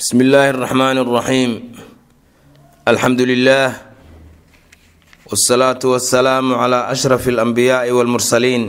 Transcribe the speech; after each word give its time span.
bsmi 0.00 0.20
illaahi 0.24 0.50
اraxmaan 0.52 0.96
اraxiim 1.00 1.52
alxamdu 2.86 3.24
lilah 3.26 3.72
wsalaatu 5.30 5.86
wasalaamu 5.96 6.54
cla 6.54 6.88
ashraf 6.92 7.24
اlanbiyaai 7.26 7.90
walmursaliin 7.96 8.64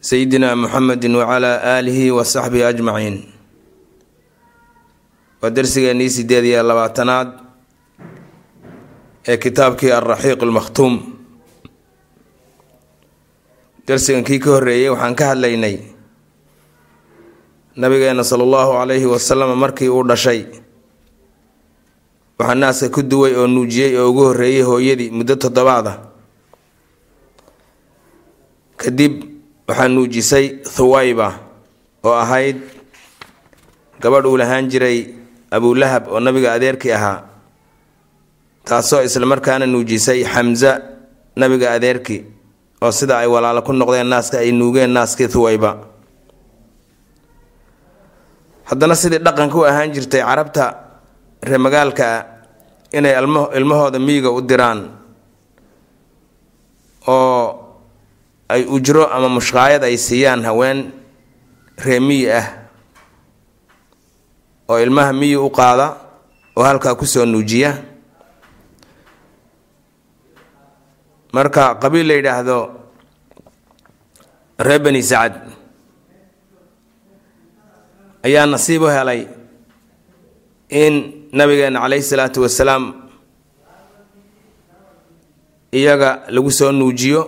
sayidina 0.00 0.56
muxamedi 0.56 1.08
wcla 1.20 1.52
aalihi 1.76 2.10
wasaxbihi 2.18 2.64
ajmaciin 2.64 3.16
waa 5.42 5.50
dersigeennii 5.56 6.10
sideed 6.10 6.44
iyo 6.44 6.62
labaatanaad 6.64 7.28
ee 9.28 9.36
kitaabkii 9.36 9.92
alraxiiq 9.92 10.40
lmakhtuum 10.42 10.94
dersigan 13.86 14.24
kii 14.24 14.38
ka 14.40 14.50
horeeyey 14.56 14.88
waxaan 14.88 15.14
ka 15.14 15.24
hadlaynay 15.36 15.76
nabigeena 17.75 18.23
sala 18.23 18.43
allahu 18.43 18.71
calayhi 18.79 19.05
wasalam 19.05 19.51
markii 19.57 19.89
uu 19.89 20.03
dhashay. 20.03 20.45
Waxaa 22.39 22.55
naaska 22.55 22.89
ku 22.89 23.01
duway 23.03 23.33
oo 23.35 23.47
nuujiyey 23.47 23.95
oo 23.99 24.09
ugu 24.09 24.21
horreeyey 24.31 24.61
hooyadii 24.63 25.11
muddo 25.11 25.35
toddobaad. 25.35 25.87
Ah 25.87 25.97
kadib 28.77 29.23
waxaa 29.67 29.87
nuujisay 29.87 30.45
thuwayba 30.75 31.27
oo 32.03 32.13
ahayd 32.13 32.57
gabadh 34.01 34.27
uu 34.27 34.37
lahaan 34.37 34.67
jiray 34.69 35.07
abulahab 35.51 36.07
oo 36.11 36.19
nabiga 36.19 36.53
adeerkii 36.53 36.91
ahaa. 36.91 37.23
Taasoo 38.65 39.01
isla 39.03 39.25
markaana 39.25 39.65
nuujisay 39.65 40.23
xamza 40.27 40.81
nabiga 41.35 41.71
adeerkii 41.71 42.21
oo 42.83 42.91
sida 42.91 43.17
ay 43.23 43.27
walaalo 43.31 43.61
ku 43.63 43.71
noqdeen 43.73 44.07
naaska 44.11 44.37
ay 44.43 44.51
nuugeen 44.51 44.89
naaskii 44.91 45.27
thuwayba 45.31 45.71
haddana 48.69 48.95
sidii 48.95 49.19
dhaqanka 49.25 49.55
u 49.57 49.63
ahaan 49.69 49.91
jirtay 49.93 50.21
carabta 50.21 50.65
reer 51.47 51.59
magaalka 51.65 52.07
inay 52.97 53.13
ilmahooda 53.57 53.99
miyiga 53.99 54.29
u 54.31 54.41
diraan 54.41 54.79
oo 57.07 57.43
ay 58.49 58.61
ujro 58.75 59.03
ama 59.15 59.29
mushqaayad 59.29 59.83
ay 59.83 59.97
siiyaan 59.97 60.41
haween 60.47 60.79
ree 61.85 61.99
miyi 61.99 62.25
ah 62.39 62.47
oo 64.69 64.77
ilmaha 64.85 65.11
miyi 65.13 65.35
u 65.37 65.49
qaada 65.49 65.87
oo 66.57 66.63
halkaa 66.63 66.95
ku 66.95 67.05
soo 67.05 67.25
nuujiya. 67.25 67.71
Marka 71.35 71.75
qabiil 71.81 72.07
la 72.07 72.13
yidhaahdo 72.15 72.57
reer 74.59 74.79
bani 74.79 75.01
sacad 75.03 75.33
ayaa 78.25 78.45
nasiib 78.53 78.81
u 78.81 78.89
helay 78.95 79.21
in 80.69 80.93
nabigeena 81.37 81.79
caleyhi 81.83 82.03
salaatu 82.11 82.39
wasalaam 82.45 82.83
iyaga 85.79 86.09
lagu 86.35 86.51
soo 86.51 86.71
nuujiyo 86.71 87.21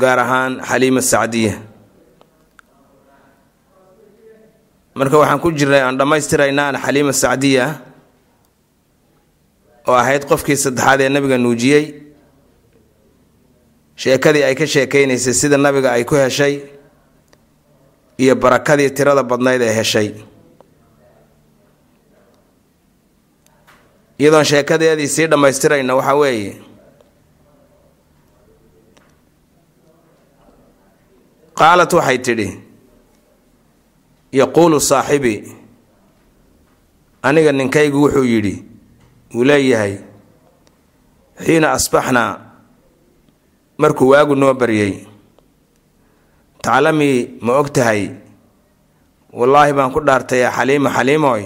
gaar 0.00 0.18
ahaan 0.24 0.52
xaliima 0.68 1.02
sacdiya. 1.12 1.54
Marka 4.94 5.16
waxaan 5.20 5.40
ku 5.42 5.48
jirnay 5.58 5.80
aan 5.84 5.96
dhammaystiraynaan 5.98 6.76
xaliima 6.84 7.12
sacdiya 7.22 7.66
oo 9.88 9.96
ahayd 10.02 10.22
qofkii 10.30 10.56
saddexaad 10.64 11.00
ee 11.04 11.08
nabiga 11.14 11.36
nuujiyey 11.44 11.84
sheekadii 14.02 14.44
ay 14.48 14.54
ka 14.60 14.66
sheekeynaysay 14.66 15.34
sida 15.40 15.56
nabiga 15.56 15.88
ay 15.96 16.04
ku 16.04 16.14
heshay 16.14 16.54
iyo 18.22 18.34
barakadii 18.42 18.90
tirada 18.96 19.22
badnayd 19.30 19.62
ee 19.68 19.74
heshay. 19.78 20.08
Iyadoon 24.20 24.44
sheekadeedii 24.50 25.08
sii 25.14 25.26
dhammaystirayna 25.30 25.94
waxaa 25.98 26.18
weeye. 26.22 26.52
Qaalat 31.58 31.92
waxay 31.98 32.18
tidhi 32.26 32.48
yaquulu 34.40 34.78
saaxibi 34.80 35.34
aniga 37.28 37.52
ninkaygu 37.52 37.98
wuxuu 38.04 38.24
yidhi 38.32 38.54
uu 39.36 39.44
leeyahay 39.48 39.94
xiina 41.44 41.68
asbaxnaa 41.76 42.32
markuu 43.80 44.08
waagu 44.12 44.34
noo 44.40 44.54
baryay 44.60 44.94
taclamii 46.64 47.18
ma 47.44 47.52
og 47.60 47.68
tahay 47.76 48.02
wallaahi 49.38 49.72
baan 49.76 49.90
ku 49.94 50.00
dhaartay 50.06 50.40
yaa 50.44 50.54
xaliima 50.58 50.90
xaliimoy 50.96 51.44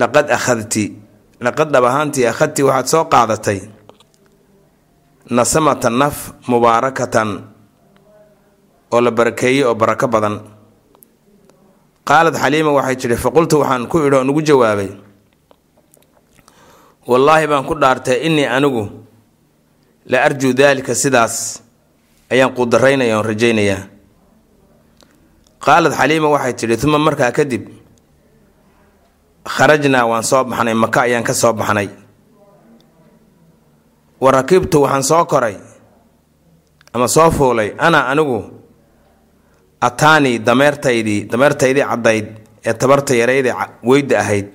laqad 0.00 0.26
akhadti 0.36 0.84
laqad 1.44 1.68
dhab 1.74 1.84
ahaantii 1.90 2.26
akhadti 2.32 2.62
waxaad 2.68 2.86
soo 2.92 3.04
qaadatay 3.12 3.60
nasamata 5.36 5.88
naf 6.00 6.16
mubaarakatan 6.50 7.30
oo 8.94 9.00
la 9.04 9.10
barakeeyey 9.10 9.62
oo 9.64 9.74
barako 9.80 10.06
badan. 10.14 10.36
Qaalad 12.08 12.34
xaliima 12.42 12.70
waxay 12.78 12.96
tidhi 13.00 13.16
faqultu 13.24 13.54
waxaan 13.62 13.86
ku 13.90 13.96
idhi 14.06 14.16
oo 14.18 14.24
nugu 14.26 14.42
jawaabay 14.48 14.90
wallaahi 17.10 17.46
baan 17.50 17.64
ku 17.68 17.74
dhaartay 17.82 18.18
innii 18.26 18.46
anigu 18.56 18.84
la 20.10 20.18
arjuu 20.26 20.52
daalika 20.60 20.94
sidaas 20.94 21.62
ayaan 22.32 22.52
qudaraynaya 22.56 23.16
oon 23.16 23.26
rajaynayaa. 23.30 23.82
Qaalad 25.64 25.92
xaliima 25.98 26.28
waxay 26.34 26.52
tidhi 26.58 26.86
uma 26.86 26.98
markaa 26.98 27.32
kadib 27.38 27.64
kharajnaa 29.54 30.04
waan 30.10 30.22
soo 30.30 30.44
baxnay 30.44 30.74
maka 30.74 31.00
ayaan 31.06 31.24
ka 31.28 31.34
soo 31.34 31.52
baxnay. 31.52 31.88
Wa 34.20 34.30
rakibtu 34.32 34.82
waxaan 34.82 35.02
soo 35.02 35.24
koray 35.24 35.56
ama 36.94 37.08
soo 37.08 37.30
fuulay 37.30 37.74
ana 37.78 38.06
anigu 38.12 38.40
ataanii 39.80 40.38
dameertaydii 40.38 41.20
dameertaydii 41.30 41.84
caddayd 41.90 42.26
ee 42.66 42.72
tabarta 42.74 43.14
yaraydee 43.14 43.54
weyda 43.88 44.18
ahayd. 44.20 44.46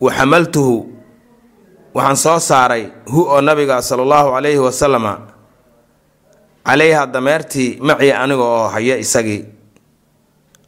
Wa 0.00 0.10
xamaltuhu 0.12 0.74
waxaan 1.94 2.16
soo 2.16 2.38
saaray 2.38 2.84
hu 3.12 3.20
oo 3.28 3.40
nabiga 3.40 3.82
sala 3.82 4.02
allahu 4.02 4.28
calayhi 4.36 4.58
wasalama 4.58 5.12
calayha 6.66 7.06
dameertii 7.06 7.78
macii 7.80 8.12
aniga 8.12 8.42
oo 8.44 8.68
haya 8.74 8.96
isagii 9.04 9.44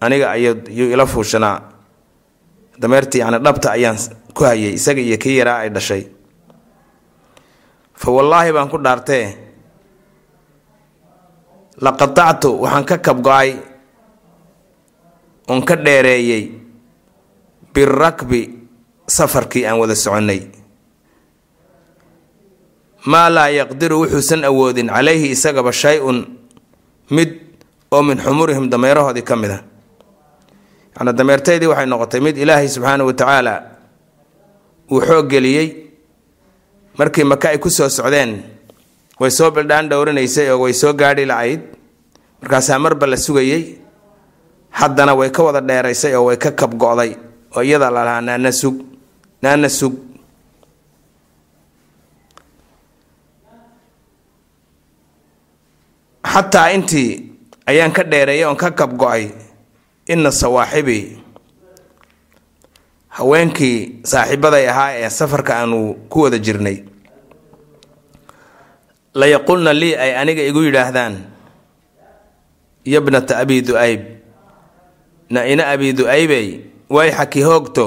aniga 0.01 0.31
ayuu 0.31 0.91
ila 0.93 1.07
fuushanaa 1.07 1.61
dameertii 2.79 3.19
yani 3.21 3.39
dhabta 3.45 3.71
ayaan 3.77 3.97
ku 4.35 4.45
hayay 4.45 4.73
isaga 4.79 5.01
iyo 5.01 5.17
kii 5.19 5.37
yaraa 5.39 5.59
ay 5.65 5.71
dhashay. 5.71 6.03
Fa 7.97 8.11
wallaahi 8.12 8.53
baan 8.53 8.69
ku 8.69 8.77
dhaartee 8.79 9.27
la 11.81 11.93
qatactu 11.93 12.51
waxaan 12.62 12.85
ka 12.85 12.97
kabgo-ay 12.99 13.51
oon 15.49 15.62
ka 15.65 15.77
dheereeyey 15.77 16.43
birakbi 17.75 18.41
safarkii 19.09 19.65
aan 19.67 19.79
wada 19.81 19.95
soconnay 19.95 20.41
maa 23.12 23.28
laa 23.37 23.49
yaqdiru 23.61 23.97
wuxuusan 24.03 24.43
awoodin 24.50 24.89
calayhi 24.94 25.28
isagaba 25.37 25.72
shay-un 25.72 26.19
mid 27.17 27.31
oo 27.94 28.03
min 28.03 28.19
xumurihim 28.25 28.67
dameerahoodii 28.72 29.22
ka 29.31 29.34
mid 29.43 29.50
a 29.50 29.59
yacni 30.97 31.12
dameertaydii 31.19 31.69
waxay 31.72 31.87
noqotay 31.93 32.21
mid 32.27 32.37
ilaahay 32.43 32.69
subxaanahu 32.75 33.09
wa 33.11 33.15
tacaala 33.21 33.55
uu 34.91 35.00
xoog 35.09 35.27
geliyey. 35.31 35.69
Markii 36.99 37.25
maka 37.28 37.49
ay 37.53 37.59
ku 37.61 37.69
soo 37.71 37.89
socdeen 37.93 38.43
way 39.21 39.31
soo 39.31 39.50
bildhaan 39.50 39.88
dhowranaysay 39.91 40.49
oo 40.50 40.59
way 40.65 40.73
soo 40.73 40.93
gaadhi 40.97 41.25
lacayd. 41.28 41.61
Markaasaa 42.41 42.78
marba 42.78 43.06
la 43.06 43.17
sugayey. 43.21 43.62
Haddana 44.79 45.12
way 45.19 45.29
ka 45.31 45.43
wada 45.44 45.61
dheeraysay 45.61 46.14
oo 46.17 46.25
way 46.32 46.37
ka 46.41 46.50
kabgo-day. 46.56 47.12
Oo 47.56 47.62
iyada 47.62 47.91
la 47.91 48.05
lahaa 48.05 48.20
naana 48.25 48.53
sug 48.53 48.76
naana 49.43 49.69
sug 49.69 49.94
xataa 56.37 56.69
intii 56.77 57.33
ayaan 57.65 57.93
ka 57.97 58.03
dheereeyay 58.05 58.44
oon 58.44 58.56
ka 58.61 58.69
kabgo-ay 58.77 59.33
inna 60.12 60.29
sawaaxibi 60.31 61.17
haweenkii 63.17 64.05
saaxiibaday 64.05 64.69
ahaa 64.69 64.91
ee 65.00 65.09
safarka 65.11 65.53
aanu 65.65 65.79
ku 66.12 66.19
wada 66.29 66.37
jirnay. 66.38 66.79
Layaqulna 69.17 69.73
lii 69.73 69.94
ay 69.97 70.12
aniga 70.21 70.43
igu 70.44 70.61
yidhaahdaan 70.69 71.15
yabnata 72.85 73.39
abi 73.41 73.65
du-ayb 73.65 74.03
na-ina 75.32 75.73
abi 75.73 75.97
du-aybey 75.97 76.47
way 76.93 77.09
xaki 77.17 77.41
hoogto 77.49 77.87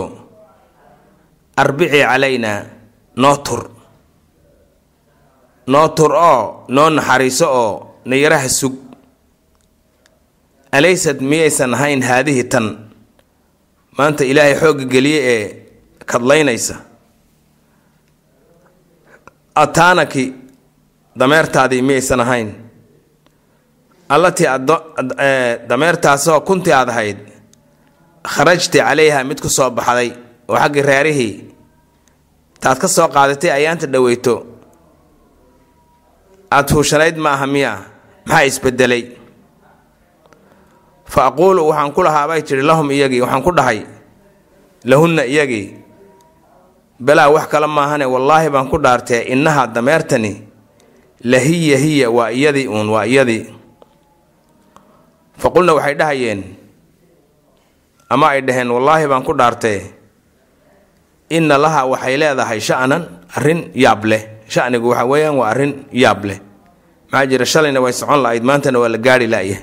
arbicii 1.56 2.02
calaynaa 2.10 2.66
noo 3.22 3.38
tur. 3.46 3.62
Noo 5.70 5.88
tur 5.94 6.12
oo 6.18 6.66
noo 6.74 6.90
naxariiso 6.90 7.46
oo 7.46 7.74
nayaraha 8.06 8.50
sug. 8.50 8.76
Alaysad 10.72 11.22
miyaysan 11.22 11.74
ahayn 11.74 12.02
haadihi 12.04 12.44
tan? 12.44 12.66
Maanta 13.98 14.24
ilaahay 14.26 14.56
xoogga 14.62 14.86
geliye 14.86 15.20
ee 15.34 15.66
kadlaynaysa. 16.06 16.76
Ataanaki 19.56 20.34
dameertaadii 21.20 21.82
miyaysan 21.82 22.20
ahayn. 22.20 22.50
Allatii 24.10 24.48
dameertaasoo 25.70 26.42
kuntii 26.42 26.74
aad 26.74 26.90
ahayd 26.90 27.18
kharajti 28.24 28.78
calayha 28.80 29.24
mid 29.24 29.40
ku 29.42 29.50
soo 29.50 29.70
baxday 29.70 30.10
oo 30.50 30.58
xaggii 30.58 30.82
reerihii 30.82 31.34
taad 32.62 32.78
ka 32.82 32.88
soo 32.88 33.08
qaadatay 33.08 33.52
ayaanta 33.52 33.88
dhaweyto 33.94 34.34
aada 36.52 36.74
huushanayd 36.74 37.18
ma 37.18 37.32
aha 37.38 37.48
miya 37.48 37.74
maxaa 38.26 38.46
isbedelay? 38.50 39.04
Fa 41.06 41.26
aquulu 41.30 41.68
waxaan 41.70 41.92
ku 41.94 42.02
lahaa 42.06 42.28
bay 42.30 42.42
tidhi 42.46 42.62
lahum 42.62 42.86
iyagii 42.92 43.22
waxaan 43.22 43.42
ku 43.44 43.52
dhahay 43.52 43.80
lahunna 44.86 45.26
iyagii 45.26 45.68
balaa 47.02 47.30
wax 47.34 47.46
kale 47.50 47.68
maahane 47.68 48.06
wallaahi 48.06 48.50
baan 48.54 48.70
ku 48.70 48.78
dhaartee 48.78 49.22
innahaa 49.34 49.68
dameertani 49.74 50.34
la 51.26 51.40
hiya 51.42 51.78
hiya 51.78 52.08
waa 52.14 52.30
iyadii 52.32 52.68
uun 52.70 52.90
waa 52.94 53.06
iyadii 53.10 53.44
fa 55.42 55.48
qulna 55.50 55.74
waxay 55.74 55.96
dhahayeen 55.98 56.42
ama 58.10 58.30
ay 58.38 58.42
dhaheen 58.46 58.70
wallaahi 58.72 59.08
baan 59.10 59.24
ku 59.26 59.34
dhaartee 59.34 59.82
inna 61.34 61.58
laha 61.58 61.86
waxay 61.90 62.18
leedahay 62.22 62.60
sha'nan 62.62 63.04
arrin 63.38 63.72
yaab 63.74 64.06
leh 64.06 64.24
shanigu 64.54 64.90
waxa 64.92 65.06
weeyaan 65.12 65.36
waa 65.40 65.50
arrin 65.54 65.74
yaab 66.04 66.26
leh. 66.26 66.40
Maxaa 67.12 67.26
jira 67.30 67.46
shalayna 67.46 67.80
way 67.82 67.94
socon 67.94 68.20
la-ayd 68.24 68.44
maantana 68.44 68.80
waa 68.82 68.90
la 68.90 68.98
gaari 68.98 69.28
la'ya 69.28 69.58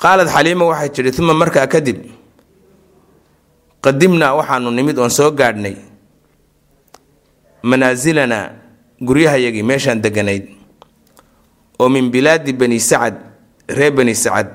qaalad 0.00 0.28
xaliima 0.28 0.64
waxay 0.64 0.88
tidhi 0.94 1.20
uma 1.22 1.34
markaa 1.34 1.66
kadib 1.66 1.98
qadimnaa 3.84 4.32
waxaanu 4.38 4.70
nimid 4.70 4.96
oon 4.98 5.10
soo 5.10 5.30
gaadhnay. 5.30 5.76
Manaasilana 7.62 8.38
guryahayagii 9.00 9.62
meeshaan 9.62 10.00
deganayd 10.00 10.48
oo 11.78 11.88
min 11.88 12.08
bilaadi 12.10 12.52
bani 12.52 12.80
sacad 12.80 13.16
reer 13.68 13.92
bani 13.92 14.14
sacad 14.14 14.48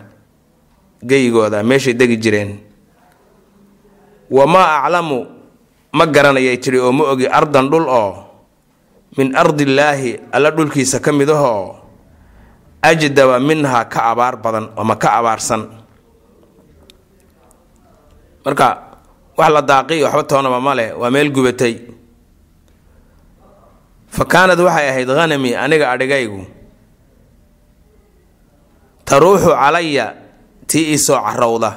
geyigooda 1.06 1.62
meeshay 1.64 1.94
degi 1.94 2.18
jireen. 2.18 2.52
Wamaa 4.30 4.82
aclamu 4.84 5.26
ma 5.98 6.04
garanayay 6.16 6.58
tidhi 6.64 6.80
oo 6.86 6.92
ma 6.98 7.04
ogi 7.16 7.28
ardan 7.40 7.68
dhul 7.72 7.88
oo 7.88 8.12
min 9.18 9.32
ardillaahi 9.42 10.12
alla 10.36 10.50
dhulkiisa 10.52 11.00
ka 11.06 11.12
mid 11.16 11.30
ahoo 11.32 11.76
ajdaba 12.90 13.40
minhaa 13.40 13.86
ka 13.94 14.00
abaar 14.12 14.36
badan 14.44 14.66
ama 14.78 14.96
ka 15.02 15.10
abaarsan. 15.20 15.62
Marka 18.46 18.68
wax 19.38 19.50
la 19.56 19.62
daaqiy 19.62 20.04
waxba 20.06 20.24
toonaba 20.30 20.60
ma 20.62 20.74
leh 20.78 20.90
waa 21.00 21.10
meel 21.10 21.30
gubatay. 21.36 21.74
Fa 24.16 24.24
kaanad 24.32 24.60
waxay 24.68 24.88
ahayd 24.92 25.10
hanami 25.10 25.52
aniga 25.64 25.86
adhigaygu 25.96 26.42
taruuxu 29.08 29.50
calaya 29.62 30.06
tii 30.70 30.94
ii 30.94 30.98
soo 31.00 31.18
carowda. 31.26 31.72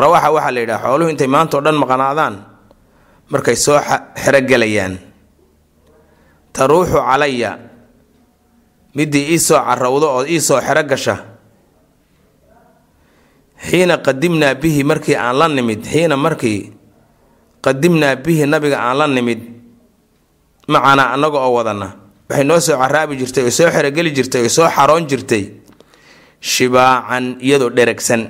Rawaxa 0.00 0.28
waxaa 0.34 0.52
la 0.54 0.60
yidhaha 0.62 0.84
xooluhu 0.86 1.10
intay 1.10 1.26
maanta 1.34 1.56
oo 1.58 1.64
dhan 1.64 1.74
maqnaadaan 1.82 2.34
markay 3.30 3.56
soo 3.56 3.78
xerogelayaan 4.22 4.98
taruuxu 6.52 6.98
calaya 7.08 7.58
midii 8.94 9.30
ii 9.34 9.38
soo 9.38 9.60
carowda 9.68 10.06
oo 10.06 10.22
ii 10.26 10.40
soo 10.40 10.60
xero 10.66 10.82
gasha 10.90 11.16
xiina 13.68 13.96
qadimnaa 14.06 14.54
bihi 14.62 14.82
markii 14.84 15.14
aan 15.16 15.36
la 15.38 15.46
nimid 15.48 15.82
xiina 15.92 16.16
markii 16.16 16.72
qadimnaa 17.64 18.16
bihi 18.24 18.46
nabiga 18.46 18.78
aan 18.80 18.98
la 18.98 19.06
nimid 19.06 19.40
macanaa 20.72 21.12
annaga 21.14 21.38
oo 21.46 21.52
wadana 21.58 21.88
waxay 22.28 22.44
noo 22.44 22.60
soo 22.60 22.76
caraabi 22.82 23.14
jirtay 23.20 23.44
oo 23.44 23.50
soo 23.50 23.70
xerogeli 23.70 24.10
jirtay 24.16 24.42
oo 24.42 24.48
soo 24.48 24.68
xaroon 24.76 25.06
jirtay. 25.10 25.44
Shibaacan 26.40 27.36
iyadoo 27.44 27.68
dheragsan. 27.68 28.22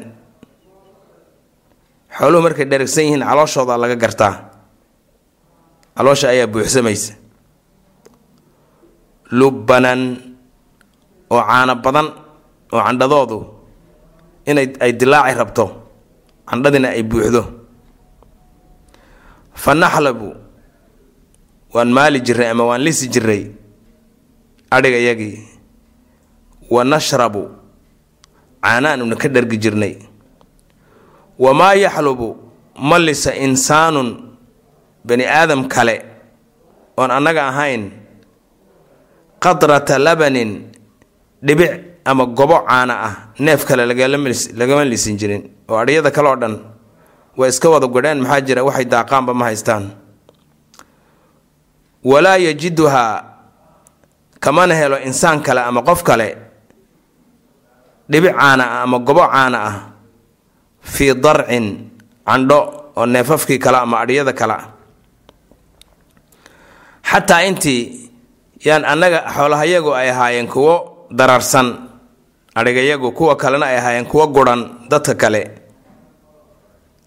Xooluhu 2.18 2.42
markay 2.42 2.66
dheragsan 2.66 3.04
yihiin 3.06 3.22
calooshooda 3.22 3.76
laga 3.78 3.94
gartaa 3.96 4.49
caloosha 6.00 6.28
ayaa 6.32 6.46
buuxsamaysa. 6.48 7.12
Lubbanan 9.30 10.00
oo 11.30 11.42
caano 11.48 11.74
badan 11.84 12.08
oo 12.72 12.80
candhadoodu 12.86 13.38
inay 14.50 14.66
ay 14.80 14.92
dilaaci 14.96 15.34
rabto 15.38 15.64
candhadina 16.48 16.88
ay 16.96 17.02
buuxdo. 17.04 17.42
Fa 19.54 19.74
naxlabu 19.76 20.28
waan 21.74 21.90
maali 21.96 22.18
jirnay 22.24 22.48
ama 22.50 22.64
waan 22.64 22.80
lisi 22.82 23.06
jirnay 23.12 23.42
adhigayagii 24.72 25.36
wa 26.70 26.80
nashrabu 26.84 27.42
caanaanuna 28.64 29.16
ka 29.20 29.28
dhargi 29.28 29.56
jirnay. 29.60 29.94
Wamaa 31.38 31.74
yaxlubu 31.76 32.28
ma 32.88 32.96
lisa 32.98 33.30
insaanun 33.36 34.29
bani 35.04 35.24
aadam 35.26 35.68
kale 35.68 35.96
oon 36.98 37.10
annaga 37.10 37.42
ahayn 37.50 37.90
qadrata 39.40 39.98
labanin 39.98 40.50
dhibic 41.42 41.72
ama 42.04 42.24
gobo 42.26 42.58
caana 42.68 42.94
ah 43.08 43.14
neef 43.38 43.64
kale 43.64 43.82
lagama 44.58 44.84
lisin 44.84 45.16
jirin 45.20 45.42
oo 45.68 45.76
adhyada 45.82 46.10
kale 46.10 46.28
oo 46.28 46.36
dhan 46.36 46.54
waa 47.36 47.48
iska 47.48 47.68
wada 47.70 47.86
godheen 47.86 48.18
maxaa 48.20 48.40
jira 48.46 48.60
waxay 48.64 48.84
daaqaanba 48.84 49.32
ma 49.34 49.44
haystaan. 49.48 49.84
Walaa 52.04 52.36
yajiduhaa 52.36 53.24
kamana 54.40 54.74
helo 54.74 54.96
insaan 55.08 55.40
kale 55.42 55.60
ama 55.60 55.82
qof 55.82 56.02
kale 56.02 56.36
dhibic 58.10 58.34
caana 58.36 58.64
ah 58.70 58.82
ama 58.84 58.98
gobo 58.98 59.24
caana 59.28 59.58
ah 59.68 59.74
fii 60.80 61.14
darcin 61.14 61.66
candho 62.26 62.60
oo 62.96 63.06
neefafkii 63.06 63.58
kale 63.58 63.76
ama 63.84 64.00
adhyada 64.00 64.32
kale 64.32 64.52
ah 64.52 64.64
xataa 67.10 67.42
intii 67.48 68.10
yaan 68.66 68.84
annaga 68.84 69.20
xoolahayagu 69.34 69.90
ay 69.94 70.10
ahaayeen 70.10 70.48
kuwo 70.48 70.74
dararsan. 71.10 71.68
Adhigayagu 72.54 73.12
kuwa 73.12 73.36
kalena 73.36 73.66
ay 73.66 73.76
ahaayeen 73.78 74.06
kuwo 74.06 74.26
guran 74.26 74.60
dadka 74.90 75.14
kale. 75.14 75.42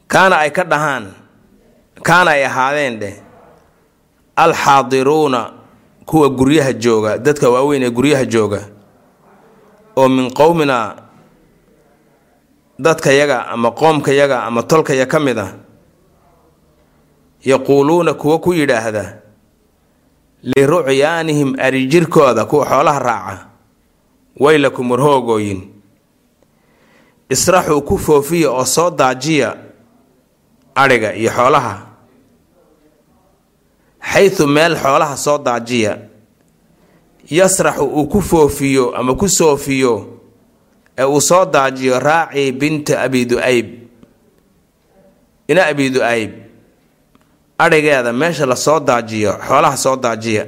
Kaana 0.07 0.35
ay 0.43 0.51
ka 0.51 0.63
dhahaan 0.63 1.05
kaana 2.03 2.31
ay 2.31 2.45
ahaadeen 2.45 2.99
dheh 2.99 3.15
alxaadiruuna 4.35 5.41
kuwa 6.05 6.29
guryaha 6.29 6.73
jooga 6.73 7.17
dadka 7.17 7.49
waaweyn 7.49 7.83
ee 7.83 7.89
guryaha 7.89 8.25
jooga. 8.25 8.61
Oo 9.95 10.09
min 10.09 10.31
qowmina 10.33 10.95
dadkayaga 12.79 13.47
ama 13.53 13.71
qoomkayaga 13.71 14.43
ama 14.43 14.63
tolkaya 14.63 15.05
ka 15.05 15.19
mid 15.19 15.37
a 15.39 15.47
yaquuluuna 17.45 18.13
kuwa 18.13 18.39
ku 18.39 18.53
yidhaahda 18.53 19.19
lirucyaanihim 20.43 21.55
arijirkooda 21.59 22.45
kuwa 22.45 22.65
xoolaha 22.65 22.99
raaca. 22.99 23.45
Waylakum 24.39 24.91
warhoogooyin. 24.91 25.69
Israxuu 27.29 27.81
ku 27.81 27.97
foofiya 27.97 28.51
oo 28.51 28.65
soo 28.65 28.89
daajiya 28.91 29.57
adhiga 30.75 31.13
iyo 31.15 31.31
xoolaha. 31.31 31.87
Xaytu 34.11 34.47
meel 34.47 34.75
xoolaha 34.75 35.17
soo 35.17 35.37
daajiya. 35.37 35.97
Yasraxu 37.29 37.85
uu 37.85 38.07
ku 38.07 38.21
foofiyo 38.21 38.95
ama 38.95 39.15
ku 39.15 39.29
soofiyo 39.29 40.19
ee 40.97 41.03
uu 41.03 41.21
soo 41.21 41.45
daajiyo 41.45 41.99
raaci 41.99 42.51
binta 42.51 43.01
abi 43.01 43.25
du-ayb. 43.25 43.67
Ina 45.47 45.65
abi 45.65 45.89
du-ayb 45.89 46.31
adhigeeda 47.57 48.13
meesha 48.13 48.45
la 48.45 48.55
soo 48.55 48.79
daajiyo 48.79 49.37
xoolaha 49.47 49.77
soo 49.77 49.95
daajiya. 49.95 50.45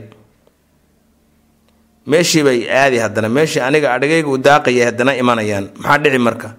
Meeshii 2.07 2.43
bay 2.43 2.59
aadi 2.69 2.97
haddana 2.97 3.29
meeshii 3.29 3.59
aniga 3.61 3.93
adhigayga 3.93 4.29
u 4.29 4.37
daaqayay 4.37 4.85
haddana 4.85 5.15
imanayaan. 5.17 5.69
Maxaa 5.77 5.97
dhici 5.97 6.17
marka? 6.19 6.49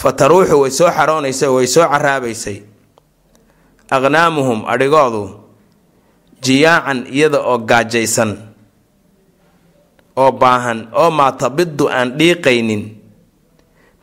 Fa 0.00 0.12
taruuxu 0.12 0.60
way 0.60 0.70
soo 0.70 0.90
xaroonaysay 0.90 1.48
way 1.48 1.66
soo 1.66 1.82
caraabaysay 1.92 2.62
aqnaamuhum 3.90 4.60
adhigoodu 4.72 5.22
jiyaacan 6.44 7.06
iyada 7.10 7.38
oo 7.42 7.58
gaajaysan 7.58 8.30
oo 10.16 10.30
baahan 10.32 10.88
oo 10.94 11.10
maatabiddu 11.10 11.84
aan 11.90 12.14
dhiiqaynin 12.18 12.82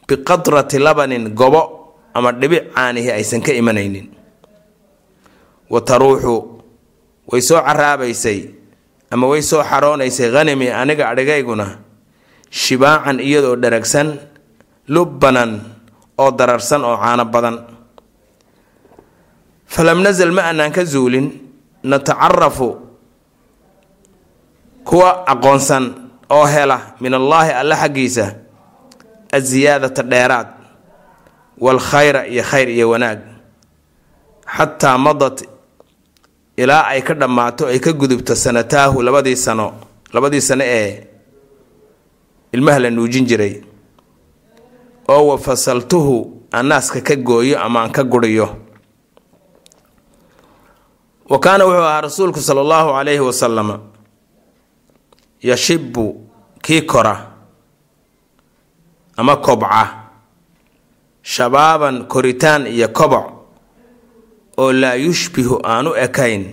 biqadrati 0.07 0.75
labanin 0.79 1.29
gobo 1.39 1.61
ama 2.13 2.31
dhibic 2.35 2.63
caanihi 2.75 3.11
aysan 3.15 3.39
ka 3.41 3.51
imanaynin 3.55 4.11
wa 5.69 5.79
taruuxu 5.81 6.35
way 7.31 7.41
soo 7.41 7.59
caraabaysay 7.67 8.39
ama 9.11 9.25
way 9.31 9.41
soo 9.41 9.63
xaroonaysay 9.63 10.29
hanami 10.35 10.67
aniga 10.81 11.09
adhigayguna 11.11 11.67
shibaacan 12.49 13.19
iyadoo 13.19 13.55
dharagsan 13.63 14.07
lubbanan 14.93 15.51
oo 16.17 16.31
dararsan 16.31 16.81
oo 16.89 16.95
caano 17.03 17.25
badan. 17.33 17.57
Falam 19.67 19.99
nasal 20.05 20.31
ma 20.31 20.41
aanaan 20.47 20.71
ka 20.71 20.83
zuulin 20.87 21.27
natacarafu 21.83 22.69
kuwa 24.87 25.27
aqoonsan 25.27 25.85
oo 26.31 26.45
hela 26.47 26.95
min 27.03 27.13
allaahi 27.13 27.51
alle 27.51 27.75
xaggiisa 27.75 28.25
asiyaadata 29.37 30.03
dheeraad 30.11 30.47
waalkhayra 31.59 32.21
iyo 32.31 32.43
khayr 32.49 32.69
iyo 32.71 32.89
wanaag. 32.95 33.19
Xataa 34.55 34.97
madat 34.97 35.37
ilaa 36.57 36.87
ay 36.87 37.01
ka 37.01 37.13
dhammaato 37.13 37.67
ay 37.67 37.79
ka 37.79 37.93
gudubto 37.93 38.35
sanataahu 38.35 39.01
labadii 39.01 39.35
sano 39.35 39.73
labadii 40.13 40.41
sano 40.41 40.63
ee 40.65 41.07
ilmaha 42.51 42.79
la 42.79 42.89
nuujin 42.89 43.25
jiray 43.25 43.61
oo 45.07 45.27
wa 45.27 45.37
fasaltuhu 45.37 46.41
anaaska 46.51 47.01
ka 47.01 47.15
gooyo 47.15 47.59
ama 47.59 47.81
aan 47.81 47.91
ka 47.91 48.03
guriyo. 48.03 48.47
Wa 51.29 51.39
kaana 51.39 51.65
wuxuu 51.65 51.83
ahaa 51.83 52.01
rasuulku 52.01 52.39
sala 52.39 52.61
allahu 52.61 52.89
calayhi 52.95 53.19
wasalama 53.19 53.79
yashibu 55.41 56.27
kii 56.61 56.81
kora 56.81 57.31
ama 59.17 59.35
kobca 59.35 59.87
shabaaban 61.21 62.07
koritaan 62.07 62.67
iyo 62.67 62.87
koboc 62.87 63.25
oo 64.57 64.71
laa 64.73 64.95
yushbihu 64.95 65.59
aan 65.63 65.87
u 65.87 65.95
ekayn 65.95 66.43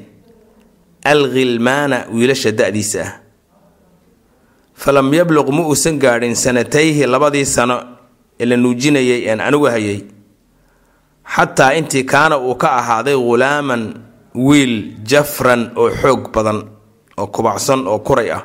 alkhilmaana 1.04 2.06
wiilasha 2.12 2.52
da-diisa 2.52 3.00
ah. 3.02 3.12
Falam 4.74 5.14
yabluq 5.14 5.48
ma 5.54 5.62
uusan 5.68 5.98
gaadhin 5.98 6.34
sanatayhi 6.34 7.06
labadii 7.06 7.46
sano 7.46 7.76
ee 8.40 8.44
la 8.46 8.56
nuujinayay 8.56 9.30
een 9.30 9.40
anigu 9.40 9.66
hayay. 9.70 10.04
Xataa 11.34 11.72
intii 11.78 12.04
kaana 12.04 12.38
uu 12.38 12.54
ka 12.54 12.68
ahaaday 12.80 13.14
ghulaaman 13.14 13.82
wiil 14.34 14.74
jafran 15.06 15.70
oo 15.76 15.90
xoog 15.90 16.32
badan 16.34 16.58
oo 17.16 17.26
kubacsan 17.26 17.86
oo 17.86 17.98
kuray 17.98 18.30
ah. 18.32 18.42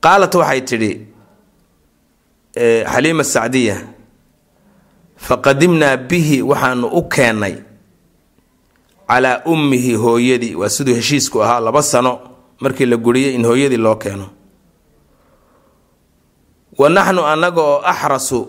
Qaalat 0.00 0.34
waxay 0.34 0.60
tidhi 0.64 0.92
xaliima 2.92 3.24
sacdiya 3.24 3.76
faqadimnaa 5.26 5.96
bihi 6.08 6.42
waxaanu 6.50 6.86
u 6.98 7.02
keennay 7.14 7.54
calaa 9.08 9.42
ummihi 9.52 9.94
hooyadii. 9.94 10.54
Waa 10.54 10.68
siduu 10.68 10.94
heshiisku 10.94 11.42
ahaa 11.44 11.60
laba 11.60 11.82
sano 11.82 12.12
markii 12.60 12.86
la 12.86 12.96
guriyay 12.96 13.34
in 13.34 13.44
hooyadii 13.44 13.76
loo 13.76 13.96
keeno. 13.96 14.26
Wa 16.78 16.88
naxnu 16.88 17.22
annaga 17.26 17.60
oo 17.62 17.78
axrasu 17.92 18.40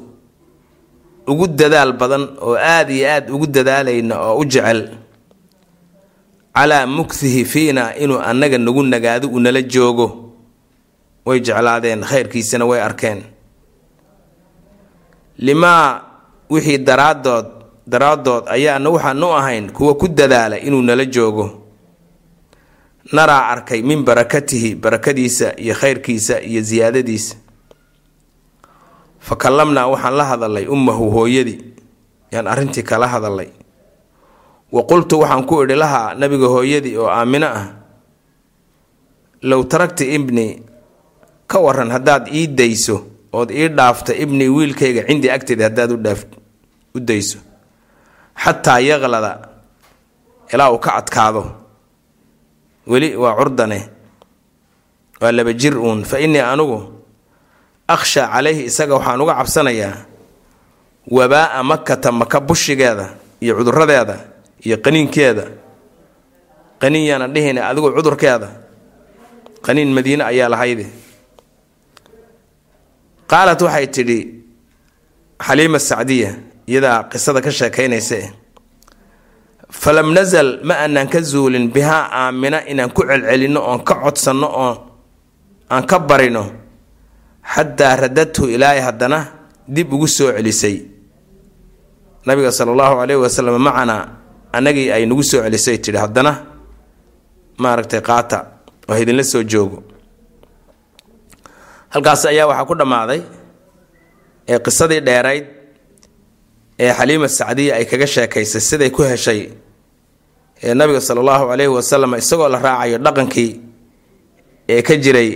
ugu 1.27 1.47
dadaal 1.47 1.93
badan 1.93 2.23
oo 2.41 2.55
aada 2.55 2.93
iyo 2.93 3.07
aada 3.11 3.33
ugu 3.33 3.47
dadaalayna 3.47 4.15
oo 4.21 4.37
u 4.39 4.45
jecel 4.45 4.89
calaa 6.55 6.85
mukhihi 6.87 7.45
fiina 7.45 7.95
inuu 7.95 8.19
annaga 8.19 8.57
nagu 8.57 8.83
nagaado 8.83 9.27
uu 9.27 9.39
nala 9.39 9.61
joogo. 9.61 10.07
Way 11.25 11.39
jeclaadeen 11.39 12.01
khayrkiisana 12.03 12.65
way 12.65 12.81
arkeen. 12.81 13.23
Limaa 15.37 16.01
wixii 16.53 16.77
daraadood 16.87 17.47
daraaddood 17.87 18.43
ayaana 18.55 18.89
waxaanu 18.89 19.27
ahayn 19.39 19.65
kuwa 19.75 19.93
ku 19.99 20.07
dadaala 20.07 20.55
inuu 20.59 20.81
nala 20.81 21.05
joogo. 21.05 21.45
Naraa 23.13 23.49
arkay 23.51 23.81
min 23.83 24.03
barakatihi 24.07 24.75
barakadiisa 24.75 25.55
iyo 25.59 25.75
khayrkiisa 25.75 26.39
iyo 26.41 26.63
siyaadadiisa 26.63 27.35
fa 29.19 29.35
kallamnaa 29.35 29.87
waxaan 29.91 30.15
la 30.17 30.25
hadalay 30.25 30.65
ummahu 30.67 31.11
hooyadii 31.11 31.59
yaan 32.31 32.47
arrintii 32.47 32.83
kala 32.83 33.07
hadalay 33.07 33.49
wa 34.71 34.81
qultu 34.87 35.19
waxaan 35.19 35.43
ku 35.45 35.63
idhi 35.63 35.75
lahaa 35.75 36.13
nabiga 36.15 36.47
hooyadii 36.47 36.95
oo 36.97 37.07
aamino 37.11 37.47
ah 37.47 37.67
low 39.43 39.63
taragta 39.63 40.03
ibnii 40.07 40.61
ka 41.47 41.59
waran 41.59 41.91
haddaad 41.91 42.27
ii 42.33 42.47
dayso 42.47 43.03
ood 43.35 43.51
ii 43.51 43.67
dhaafta 43.67 44.15
ibnii 44.15 44.47
wiilkayga 44.47 45.03
cindii 45.07 45.29
agteeda 45.31 45.63
haddaad 45.67 45.91
udhaaf 45.91 46.21
u 46.95 46.99
dayso. 46.99 47.39
Xataa 48.43 48.79
yaqlada 48.79 49.31
ilaa 50.53 50.71
uu 50.71 50.79
ka 50.79 50.91
adkaado. 50.99 51.43
Weli 52.87 53.15
waa 53.15 53.35
curdane 53.35 53.79
waa 55.21 55.31
laba 55.31 55.53
jir 55.53 55.77
uun. 55.77 56.03
Fa 56.05 56.19
innii 56.19 56.39
anugu 56.41 56.79
akhsha 57.87 58.27
calayhi 58.33 58.65
isaga 58.69 58.95
waxaan 58.97 59.21
uga 59.21 59.33
cabsanayaa 59.39 59.97
wabaa'a 61.11 61.63
makata 61.63 62.11
maka 62.11 62.39
bushigeeda 62.39 63.07
iyo 63.41 63.53
cuduradeeda 63.57 64.15
iyo 64.65 64.77
qaniinkeeda. 64.77 65.45
Qaniin 66.81 67.05
yaana 67.09 67.27
dhihina 67.27 67.67
adigu 67.69 67.91
cudurkeeda. 67.95 68.49
Qaniin 69.65 69.89
madiine 69.95 70.23
ayaa 70.23 70.49
lahayde. 70.49 70.85
Qaalat 73.27 73.61
waxay 73.61 73.87
tidhi 73.87 74.19
xaliima 75.39 75.79
sacdiya 75.79 76.31
iyadaa 76.67 77.03
qisada 77.11 77.39
ka 77.45 77.51
sheekaynaysa 77.51 78.19
falam 79.81 80.13
nasal 80.17 80.49
ma 80.67 80.73
aanaan 80.83 81.07
ka 81.13 81.19
zuulin 81.21 81.65
bihaa 81.75 82.03
aamina 82.21 82.57
inaan 82.71 82.91
ku 82.95 83.01
celcelinno 83.09 83.59
oon 83.69 83.81
ka 83.87 83.95
codsanno 84.03 84.47
oo 84.65 84.73
aan 85.73 85.85
ka 85.89 85.97
barino. 85.99 86.43
Xataa 87.53 87.95
radadhu 88.07 88.43
ilaahay 88.55 88.79
haddana 88.87 89.19
dib 89.67 89.91
ugu 89.93 90.07
soo 90.07 90.31
celisay. 90.37 90.77
Nabiga 92.25 92.51
sala 92.51 92.71
allahu 92.71 92.95
caleyhi 93.03 93.19
wasalam 93.25 93.57
macanaa 93.67 94.03
annagii 94.55 94.91
ay 94.95 95.03
nagu 95.09 95.23
soo 95.23 95.41
celisay 95.43 95.77
tidhi 95.83 95.97
haddana 96.03 96.31
maaragtay 97.63 98.01
qaata 98.07 98.37
oo 98.89 98.95
idinla 99.01 99.23
soo 99.31 99.43
joogo. 99.51 99.79
Halkaas 101.93 102.25
ayaa 102.31 102.47
waxaa 102.49 102.65
ku 102.69 102.75
dhammaaday 102.79 103.21
ee 104.51 104.59
qisadii 104.65 105.01
dheerayd 105.07 105.45
ee 106.79 106.91
xaliima 106.97 107.27
sacdiya 107.39 107.75
ay 107.79 107.85
kaga 107.91 108.07
sheekaysay 108.07 108.61
siday 108.69 108.89
ku 108.95 109.01
heshay 109.03 109.41
ee 110.63 110.73
nabiga 110.73 111.01
sala 111.01 111.19
allahu 111.21 111.45
caleyhi 111.51 111.71
wasalam 111.77 112.11
isagoo 112.21 112.49
la 112.53 112.59
raacayo 112.59 112.97
dhaqankii 113.05 113.51
ee 114.73 114.81
ka 114.87 114.93
jiray 115.03 115.29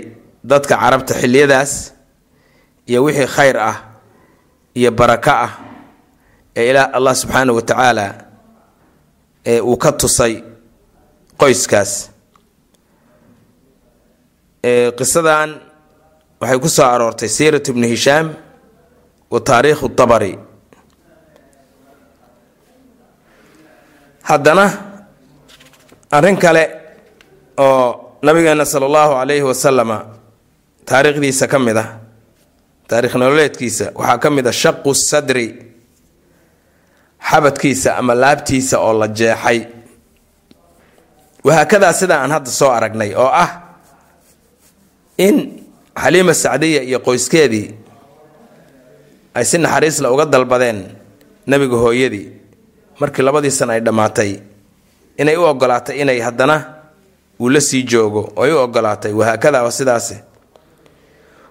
dadka 0.43 0.75
carabta 0.81 1.13
xilliyadaas 1.21 1.71
iyo 2.89 2.99
wixii 3.05 3.27
khayr 3.35 3.57
ah 3.69 3.77
iyo 4.79 4.91
barako 4.99 5.31
ah 5.45 5.51
ee 6.55 6.69
ilaa 6.71 6.89
allah 6.97 7.13
subxaana 7.21 7.51
wa 7.57 7.61
tacaala 7.61 8.05
ee 9.45 9.59
uu 9.61 9.77
ka 9.83 9.91
tusay 9.91 10.33
qoyskaas. 11.39 11.91
Qisadan 14.97 15.49
waxay 16.41 16.59
ku 16.63 16.69
soo 16.69 16.85
aroortay 16.93 17.29
siirat 17.29 17.67
ibnu 17.71 17.85
hishaam 17.93 18.27
wa 19.31 19.39
taariikhu 19.47 19.89
tabari 19.99 20.33
haddana 24.29 24.65
arrin 26.11 26.37
kale 26.43 26.63
oo 27.57 28.17
nabigeena 28.25 28.65
sala 28.65 28.85
allahu 28.89 29.11
calayhi 29.19 29.43
wasalama 29.51 29.97
taariikhdiisa 30.85 31.45
ka 31.51 31.57
mid 31.59 31.77
ah 31.77 31.89
taarikh 32.89 33.15
nololeedkiisa 33.21 33.85
waxaa 33.99 34.17
ka 34.23 34.29
mid 34.35 34.45
a 34.47 34.51
shaqu 34.61 34.91
sadri 35.09 35.47
xabadkiisa 37.29 37.89
ama 37.99 38.13
laabtiisa 38.15 38.75
oo 38.79 38.93
la 39.01 39.07
jeexay. 39.07 39.59
Wahaakadaa 41.43 41.93
sida 41.99 42.15
aan 42.21 42.31
hadda 42.31 42.49
soo 42.59 42.71
aragnay 42.77 43.11
oo 43.15 43.31
ah 43.43 43.49
in 45.17 45.35
xaliima 46.01 46.33
sacdiya 46.33 46.81
iyo 46.89 46.99
qoyskeedii 47.07 47.67
ay 49.37 49.45
si 49.45 49.57
naxariisla 49.57 50.11
uga 50.13 50.25
dalbadeen 50.25 50.79
nebiga 51.47 51.77
hooyadii 51.83 52.25
markii 52.99 53.23
labadii 53.23 53.51
sana 53.51 53.73
ay 53.73 53.81
dhammaatay 53.81 54.31
inay 55.17 55.37
u 55.37 55.43
ogolaatay 55.43 56.01
inay 56.01 56.19
haddana 56.19 56.55
uu 57.39 57.49
la 57.49 57.61
sii 57.61 57.83
joogo 57.83 58.33
oo 58.35 58.43
ay 58.43 58.51
u 58.51 58.57
ogolaatay 58.57 59.11
wahaakadaa 59.13 59.63
waa 59.63 59.71
sidaas 59.71 60.13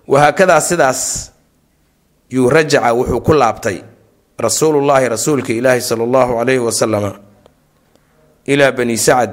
wahaakadaa 0.08 0.60
sidaas 0.60 1.30
yuu 2.30 2.50
rajaca 2.50 2.92
wuxuu 2.94 3.20
ku 3.20 3.32
laabtay 3.32 3.78
rasuulullaahi 4.38 5.08
rasuulka 5.08 5.52
ilaahi 5.52 5.80
sala 5.80 6.04
allahu 6.04 6.32
calayhi 6.38 6.60
wasalama 6.60 7.12
ilaa 8.46 8.72
bani 8.72 8.96
sacad 8.98 9.30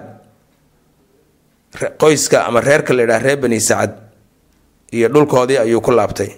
qoyska 1.98 2.46
ama 2.46 2.62
reerka 2.62 2.93
la 2.93 3.01
yidhaha 3.01 3.20
reer 3.25 3.38
bani 3.39 3.60
sacad 3.62 3.91
iyo 4.91 5.08
dhulkoodii 5.10 5.58
ayuu 5.58 5.82
ku 5.82 5.91
laabtay. 5.91 6.29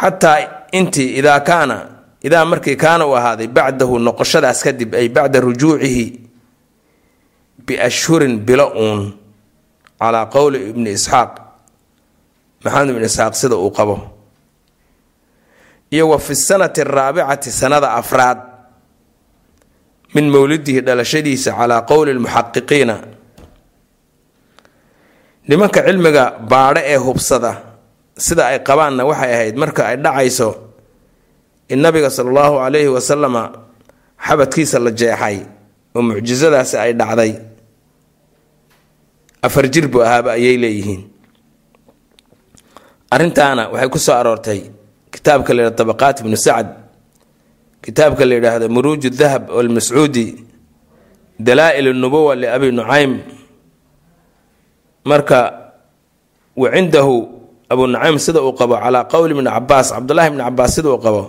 Xataa 0.00 0.38
intii 0.72 1.16
idaa 1.18 1.40
kaana 1.40 1.88
idaa 2.26 2.44
markii 2.50 2.76
kaana 2.82 3.04
uu 3.06 3.14
ahaaday 3.20 3.46
bacdahu 3.56 3.94
noqoshadaas 4.06 4.58
kadib 4.66 4.90
ay 5.00 5.08
bacda 5.16 5.38
rujuucihi 5.46 6.04
biashhurin 7.66 8.34
bilo 8.46 8.66
uun 8.84 9.02
calaa 10.00 10.26
qowli 10.34 10.58
ibni 10.70 10.90
isxaaq. 10.98 11.32
Maxamed 12.64 12.90
ibn 12.94 13.04
isxaaq 13.08 13.34
sida 13.40 13.56
uu 13.56 13.70
qabo. 13.78 13.96
Iyo 15.94 16.08
wa 16.10 16.18
fi 16.18 16.34
sanati 16.34 16.80
araabicati 16.82 17.50
sanada 17.60 17.88
afraad 18.00 18.38
min 20.14 20.26
mowlidihi 20.34 20.80
dhalashadiisa 20.86 21.50
calaa 21.58 21.82
qowli 21.90 22.12
lmuxaqiqiina 22.18 22.96
nimanka 25.48 25.80
cilmiga 25.86 26.24
baadho 26.50 26.80
ee 26.92 26.98
hubsada 27.06 27.52
sida 28.18 28.42
ay 28.50 28.58
qabaanna 28.68 29.02
waxay 29.10 29.30
ahayd 29.34 29.56
marka 29.62 29.82
ay 29.90 29.96
dhacayso 30.04 30.48
in 31.68 31.78
nabiga 31.82 32.10
sala 32.10 32.30
allahu 32.30 32.54
calayhi 32.62 32.88
wasalama 32.96 33.42
xabadkiisa 34.26 34.78
la 34.78 34.90
jeexay 34.90 35.38
oo 35.94 36.02
mucjisadaasi 36.02 36.76
ay 36.76 36.92
dhacday. 37.00 37.32
Afar 39.42 39.64
jir 39.72 39.86
buu 39.88 40.02
ahaaba 40.02 40.30
ayay 40.38 40.56
leeyihiin. 40.62 41.02
Arrintaana 43.10 43.68
waxay 43.72 43.88
ku 43.92 43.98
soo 43.98 44.14
aroortay 44.18 44.60
kitaabka 45.12 45.54
la 45.54 45.60
yidhahdo 45.62 45.76
tabaqaat 45.80 46.16
ibnu 46.20 46.36
sacd 46.36 46.68
kitaabka 47.84 48.24
la 48.28 48.34
yidhaahdo 48.34 48.66
muruuj 48.68 49.06
dahab 49.20 49.50
almascuudi 49.50 50.26
dalaa-il 51.38 51.94
nubuwa 51.94 52.34
liabi 52.34 52.68
nucaym 52.74 53.12
marka 55.04 55.38
wa 56.56 56.66
cindahu 56.74 57.14
abu 57.70 57.86
nucaym 57.86 58.18
sida 58.18 58.40
uu 58.42 58.52
qabo 58.58 58.74
calaa 58.82 59.04
qowli 59.12 59.34
bni 59.38 59.50
cabaas 59.50 59.88
cabdullahi 59.94 60.30
bni 60.34 60.42
cabaas 60.42 60.70
sida 60.74 60.88
uu 60.90 60.98
qabo 60.98 61.22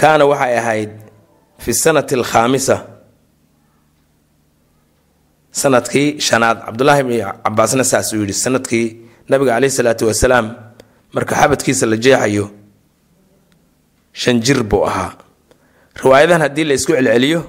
kaana 0.00 0.24
waxay 0.30 0.54
ahayd 0.60 0.90
fi 1.62 1.70
sanati 1.82 2.14
alkhaamisa 2.20 2.76
sannadkii 5.60 6.20
shanaad. 6.20 6.58
Cabdullaahi 6.66 7.02
bni 7.06 7.18
cabaasna 7.44 7.84
saas 7.84 8.12
uu 8.12 8.20
yidhi 8.22 8.32
sannadkii 8.44 8.86
nabiga 9.28 9.52
caleyhi 9.58 9.74
salaatu 9.78 10.04
wasalaam 10.10 10.46
marka 11.14 11.34
xabadkiisa 11.40 11.84
la 11.90 11.96
jeexayo 12.04 12.46
shan 14.20 14.36
jir 14.44 14.62
buu 14.70 14.84
ahaa. 14.90 15.12
Riwaayadan 16.02 16.40
haddii 16.44 16.64
la 16.68 16.74
isku 16.78 16.92
celceliyo 16.92 17.40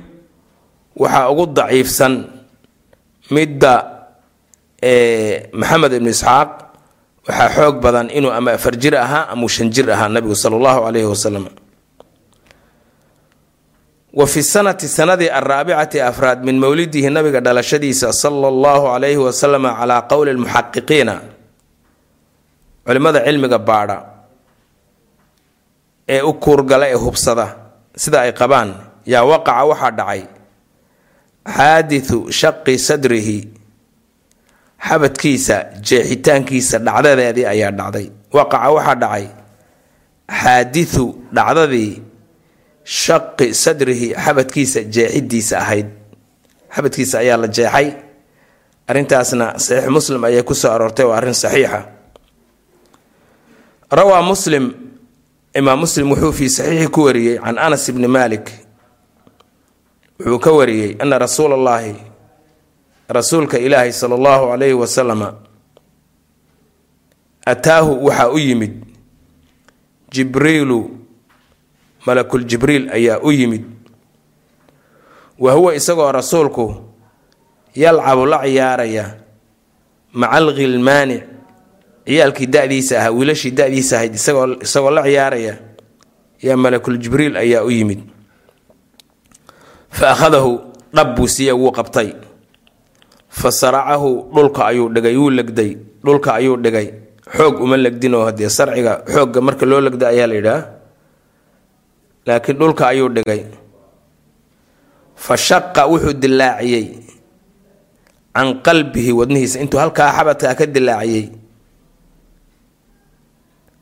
waxaa 1.02 1.30
ugu 1.32 1.46
daciifsan 1.58 2.14
midda 3.34 3.74
maxamed 5.60 5.92
ibnu 5.98 6.10
isxaaq 6.16 6.50
waxaa 7.28 7.50
xoog 7.56 7.76
badan 7.84 8.08
inuu 8.18 8.32
ama 8.38 8.52
afar 8.58 8.74
jir 8.82 8.96
ahaa 9.06 9.24
amau 9.34 9.50
shan 9.56 9.70
jir 9.76 9.86
ahaa 9.96 10.10
nabigu 10.16 10.36
sala 10.42 10.56
allahu 10.60 10.80
calayhi 10.90 11.06
wasalam 11.14 11.46
wa 14.14 14.26
fi 14.28 14.44
sanati 14.44 14.88
sanadii 14.88 15.30
araabicati 15.30 16.02
afraad 16.02 16.44
min 16.44 16.58
mowlidihi 16.60 17.10
nabiga 17.10 17.42
dhalashadiisa 17.42 18.14
sala 18.14 18.48
allahu 18.48 18.90
calayhi 18.94 19.22
wasalam 19.22 19.64
calaa 19.80 20.02
qowli 20.12 20.34
lmuxaqiqiina 20.34 21.16
culimada 22.86 23.22
cilmiga 23.26 23.60
baadha 23.70 23.98
ee 26.10 26.22
u 26.22 26.34
kuurgala 26.34 26.90
ee 26.90 26.98
hubsada 27.06 27.46
sida 27.96 28.22
ay 28.26 28.34
qabaan 28.34 28.74
yaa 29.06 29.24
waqaca 29.32 29.64
waxaa 29.72 29.92
dhacay 30.00 30.22
xaadithu 31.58 32.18
shaqi 32.40 32.78
sadrihi. 32.78 33.40
Xabadkiisa 34.88 35.56
jeexitaankiisa 35.88 36.78
dhacdadeedii 36.88 37.46
ayaa 37.54 37.72
dhacday. 37.80 38.08
Waqaca 38.34 38.70
waxaa 38.76 38.96
dhacay 39.04 39.26
xaadithu 40.42 41.06
dhacdadii 41.38 41.92
shaqi 42.90 43.54
sadrihi 43.54 44.08
xabadkiisa 44.26 44.80
jeexidiisa 44.96 45.56
ahayd. 45.64 45.88
Xabadkiisa 46.76 47.16
ayaa 47.24 47.38
la 47.44 47.48
jeexay 47.48 47.88
arrintaasna 48.90 49.46
saxiix 49.66 49.90
muslim 49.98 50.22
ayay 50.28 50.44
ku 50.44 50.54
soo 50.58 50.72
aroortay 50.76 51.06
waa 51.06 51.18
arrin 51.22 51.34
saxiixa. 51.44 51.80
Rawaa 53.98 54.22
muslim 54.32 54.66
imaam 55.54 55.80
muslim 55.80 56.12
wuxuu 56.12 56.32
fii 56.34 56.50
saxiixi 56.50 56.88
ku 56.94 57.02
wariyey 57.06 57.38
can 57.44 57.58
anas 57.58 57.90
ibni 57.90 58.08
malik 58.08 58.46
wuxuu 60.20 60.40
ka 60.40 60.52
wariyey 60.52 60.96
ana 61.02 61.18
rasuula 61.20 61.56
allahi 61.56 61.96
rasuulka 63.10 63.58
ilaahi 63.58 63.94
sala 63.94 64.16
allahu 64.16 64.52
calayhi 64.54 64.74
wasalama 64.74 65.34
ataahu 67.46 68.06
waxaa 68.06 68.30
u 68.30 68.38
yimid 68.38 68.74
jibriilu 70.14 70.99
malakul 72.06 72.44
jibriil 72.46 72.90
ayaa 72.92 73.20
u 73.24 73.32
yimid. 73.32 73.64
Wa 75.40 75.54
huwa 75.54 75.76
isagoo 75.76 76.12
rasuulku 76.12 76.76
yalcabu 77.76 78.26
la 78.26 78.40
ciyaaraya 78.44 79.06
maca 80.14 80.32
alkhilmaani 80.32 81.18
ciyaalkii 82.06 82.48
da-diisa 82.48 83.00
ahaa 83.00 83.12
wiilashii 83.12 83.52
da-diisa 83.52 83.96
ahayd 83.98 84.14
isagoo 84.16 84.92
la 84.92 85.04
ciyaaraya 85.04 85.54
yaa 86.42 86.58
malakul 86.58 86.98
jibriil 86.98 87.38
ayaa 87.38 87.64
u 87.64 87.72
yimid. 87.72 88.00
Fa 89.90 90.12
akhadahu 90.12 90.60
dhab 90.94 91.16
buu 91.16 91.28
siiya 91.28 91.56
wuu 91.56 91.72
qabtay. 91.72 92.14
Fa 93.30 93.52
saracahu 93.52 94.32
dhulka 94.34 94.66
ayuu 94.66 94.90
dhigay 94.90 95.16
wuu 95.18 95.30
legday 95.30 95.78
dhulka 96.04 96.34
ayuu 96.34 96.58
dhigay. 96.58 96.94
Xoog 97.30 97.62
uma 97.62 97.78
legdinoo 97.78 98.26
hadee 98.26 98.50
sarciga 98.50 99.04
xoogga 99.06 99.42
marka 99.42 99.66
loo 99.66 99.82
legda 99.82 100.08
ayaa 100.10 100.28
la 100.28 100.36
yidhaah 100.36 100.64
laakiin 102.30 102.58
dhulka 102.62 102.84
ayuu 102.94 103.10
dhigay. 103.16 103.42
Fa 105.24 105.34
shaqa 105.48 105.82
wuxuu 105.92 106.14
dilaaciyey 106.24 106.86
can 108.36 108.50
qalbihi 108.66 109.12
wadnihiisa. 109.20 109.58
Intuu 109.64 109.80
halkaa 109.84 110.12
xabadkaa 110.18 110.54
ka 110.60 110.66
dilaaciyey 110.76 111.26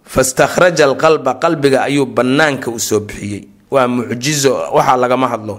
fastakhraja 0.07 0.85
alqalba 0.89 1.31
qalbiga 1.43 1.83
ayuu 1.87 2.05
bannaanka 2.07 2.71
u 2.71 2.79
soo 2.79 2.99
bixiyey. 3.07 3.41
Waa 3.71 3.87
mucjizo 3.87 4.53
waxaa 4.75 4.97
lagama 4.97 5.27
hadlo. 5.27 5.55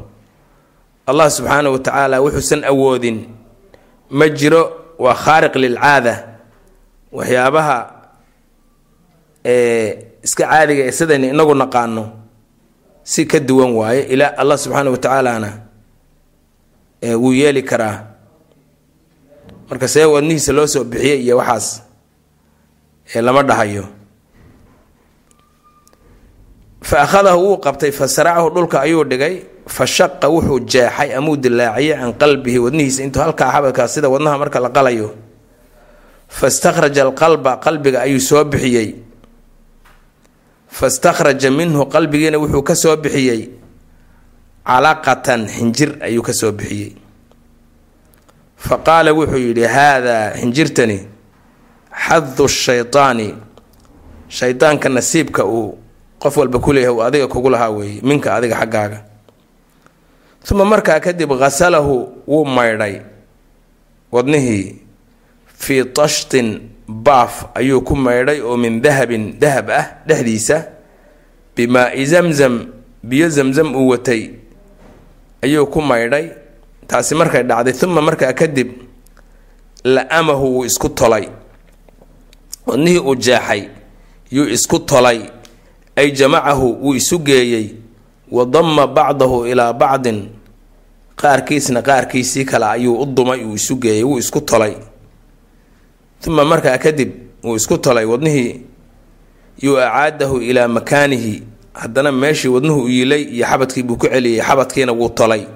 Allah 1.07 1.29
subxaana 1.31 1.69
wa 1.71 1.79
tacaala 1.79 2.17
wuxuusan 2.25 2.65
awoodin. 2.65 3.19
Ma 4.11 4.27
jiro 4.29 4.63
waa 4.99 5.15
khaariq 5.15 5.55
lilcaada. 5.57 6.15
Waxyaabaha 7.13 7.79
iska 10.25 10.45
caadiga 10.49 10.83
ee 10.89 10.93
sidayna 10.93 11.27
inagu 11.33 11.55
naqaano 11.55 12.05
si 13.09 13.25
ka 13.31 13.39
duwan 13.49 13.71
waaye 13.79 14.03
ilaa 14.13 14.33
allah 14.41 14.57
subxaana 14.63 14.91
wa 14.93 14.99
tacaalana 15.05 15.51
wuu 17.23 17.33
yeeli 17.41 17.63
karaa. 17.71 17.97
Marka 19.69 19.89
see 19.89 20.05
wadnihiisa 20.05 20.53
loo 20.57 20.67
soo 20.67 20.85
bixiyey 20.85 21.21
iyo 21.25 21.37
waxaas 21.41 21.67
lama 23.27 23.43
dhahayo. 23.49 23.85
Fa 26.89 27.03
akhadahu 27.05 27.41
wuu 27.47 27.57
qabtay 27.65 27.93
fa 27.93 28.09
saracahu 28.09 28.51
dhulka 28.55 28.81
ayuu 28.81 29.05
dhigay 29.05 29.35
fa 29.67 29.85
shaqa 29.87 30.29
wuxuu 30.29 30.61
jeexay 30.73 31.11
amuu 31.19 31.37
dilaaciyey 31.37 31.97
can 32.01 32.13
qalbihi 32.21 32.59
wadnihiisa 32.65 33.03
intuu 33.05 33.23
halkaa 33.25 33.51
xabadkaa 33.55 33.89
sida 33.89 34.09
wadnaha 34.09 34.37
marka 34.43 34.61
la 34.61 34.71
qalayo. 34.71 35.09
Fastakhraja 36.29 37.03
alqalba 37.09 37.57
qalbiga 37.65 37.99
ayuu 38.05 38.21
soo 38.21 38.45
bixiyey 38.45 38.89
fastakhraja 40.71 41.51
minhu 41.51 41.87
qalbigiina 41.87 42.39
wuxuu 42.39 42.63
ka 42.63 42.75
soo 42.75 42.97
bixiyey 42.97 43.51
calaqatan 44.67 45.49
xinjir 45.49 45.91
ayuu 46.01 46.23
ka 46.23 46.33
soo 46.33 46.53
bixiyey. 46.53 46.93
Fa 48.57 48.77
qaala 48.79 49.13
wuxuu 49.13 49.39
yidhi 49.39 49.65
haadaa 49.65 50.37
xinjirtani 50.41 50.99
xadu 52.07 52.49
shaytaani 52.49 53.35
shaydaanka 54.29 54.89
nasiibka 54.89 55.45
uu 55.45 55.79
qof 56.23 56.37
walba 56.37 56.59
ku 56.59 56.73
leeyahay 56.73 56.95
uu 56.95 57.03
adiga 57.03 57.27
kugu 57.29 57.51
lahaa 57.51 57.71
weeye 57.71 58.01
minka 58.03 58.35
adiga 58.35 58.57
xaggaaga. 58.61 59.05
Uma 60.51 60.65
markaa 60.65 61.01
kadib 61.01 61.29
ghasalahu 61.39 62.25
wuu 62.27 62.45
maydhay 62.45 63.01
wadnihii 64.13 64.81
fii 65.59 65.85
tashtin 65.85 66.61
baaf 66.89 67.45
ayuu 67.55 67.81
ku 67.85 67.97
maydhay 67.97 68.41
oo 68.41 68.57
min 68.57 68.81
dahabin 68.81 69.39
dahab 69.41 69.71
ah 69.71 69.87
dhexdiisa. 70.09 70.65
Bimaa-i 71.57 72.07
zamzam 72.07 72.67
biyo 73.03 73.29
zamzam 73.29 73.75
uu 73.77 73.89
watay 73.93 74.31
ayuu 75.43 75.67
ku 75.67 75.81
maydhay. 75.83 76.31
Taasi 76.89 77.15
markay 77.15 77.43
dhacday 77.45 77.75
uma 77.85 78.01
markaa 78.01 78.33
kadib 78.33 78.69
la-amahu 79.85 80.47
wuu 80.55 80.65
isku 80.65 80.89
tolay. 80.89 81.29
Wadnihii 82.67 82.99
uu 82.99 83.15
jeexay 83.15 83.69
yuu 84.31 84.49
isku 84.49 84.79
tolay. 84.79 85.21
Ay 85.97 86.11
jamacahu 86.13 86.79
wuu 86.83 86.95
isu 86.95 87.19
geeyey. 87.19 87.75
Wa 88.31 88.45
damma 88.47 88.87
bacdahu 88.87 89.47
ilaa 89.47 89.73
bacdin. 89.73 90.29
Qaarkiisna 91.17 91.83
qaarkiisii 91.83 92.45
kale 92.45 92.65
ayuu 92.67 92.97
u 93.03 93.07
dumay 93.07 93.45
uu 93.45 93.55
isu 93.55 93.77
geeyey 93.77 94.05
wuu 94.05 94.19
isku 94.19 94.41
tolay 94.41 94.75
uma 96.27 96.45
markaa 96.45 96.79
kadib 96.79 97.11
wuu 97.45 97.57
isku 97.57 97.79
tolay 97.79 98.05
wadnihii 98.05 98.63
yuu 99.63 99.79
acaadahu 99.79 100.37
ilaa 100.41 100.69
makaanihi. 100.69 101.43
Haddana 101.75 102.13
meeshii 102.13 102.49
wadnuhu 102.49 102.83
u 102.85 102.89
yilay 102.89 103.23
iyo 103.23 103.47
xabadkii 103.47 103.83
buu 103.83 103.97
ku 103.97 104.07
celiyey 104.09 104.43
xabadkiina 104.43 104.93
wuu 104.93 105.09
tolay 105.09 105.47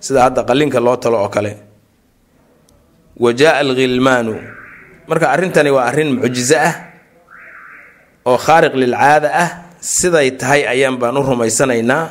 sida 0.00 0.22
hadda 0.22 0.42
qalinka 0.42 0.80
loo 0.80 0.96
talo 0.96 1.22
oo 1.22 1.28
kale. 1.28 1.56
Wa 3.16 3.32
jaa 3.32 3.54
alghilmaanu. 3.62 4.34
Marka 5.08 5.30
arrintani 5.30 5.70
waa 5.70 5.84
arrin 5.86 6.10
mucjiso 6.18 6.56
ah 6.58 6.74
oo 8.26 8.36
khaariq 8.38 8.74
lilcaada 8.74 9.30
ah. 9.34 9.48
Siday 9.80 10.30
tahay 10.30 10.62
ayaan 10.66 10.96
baan 11.00 11.16
u 11.16 11.22
rumaysanaynaa. 11.22 12.04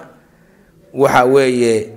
Waxa 0.93 1.23
weeye 1.33 1.89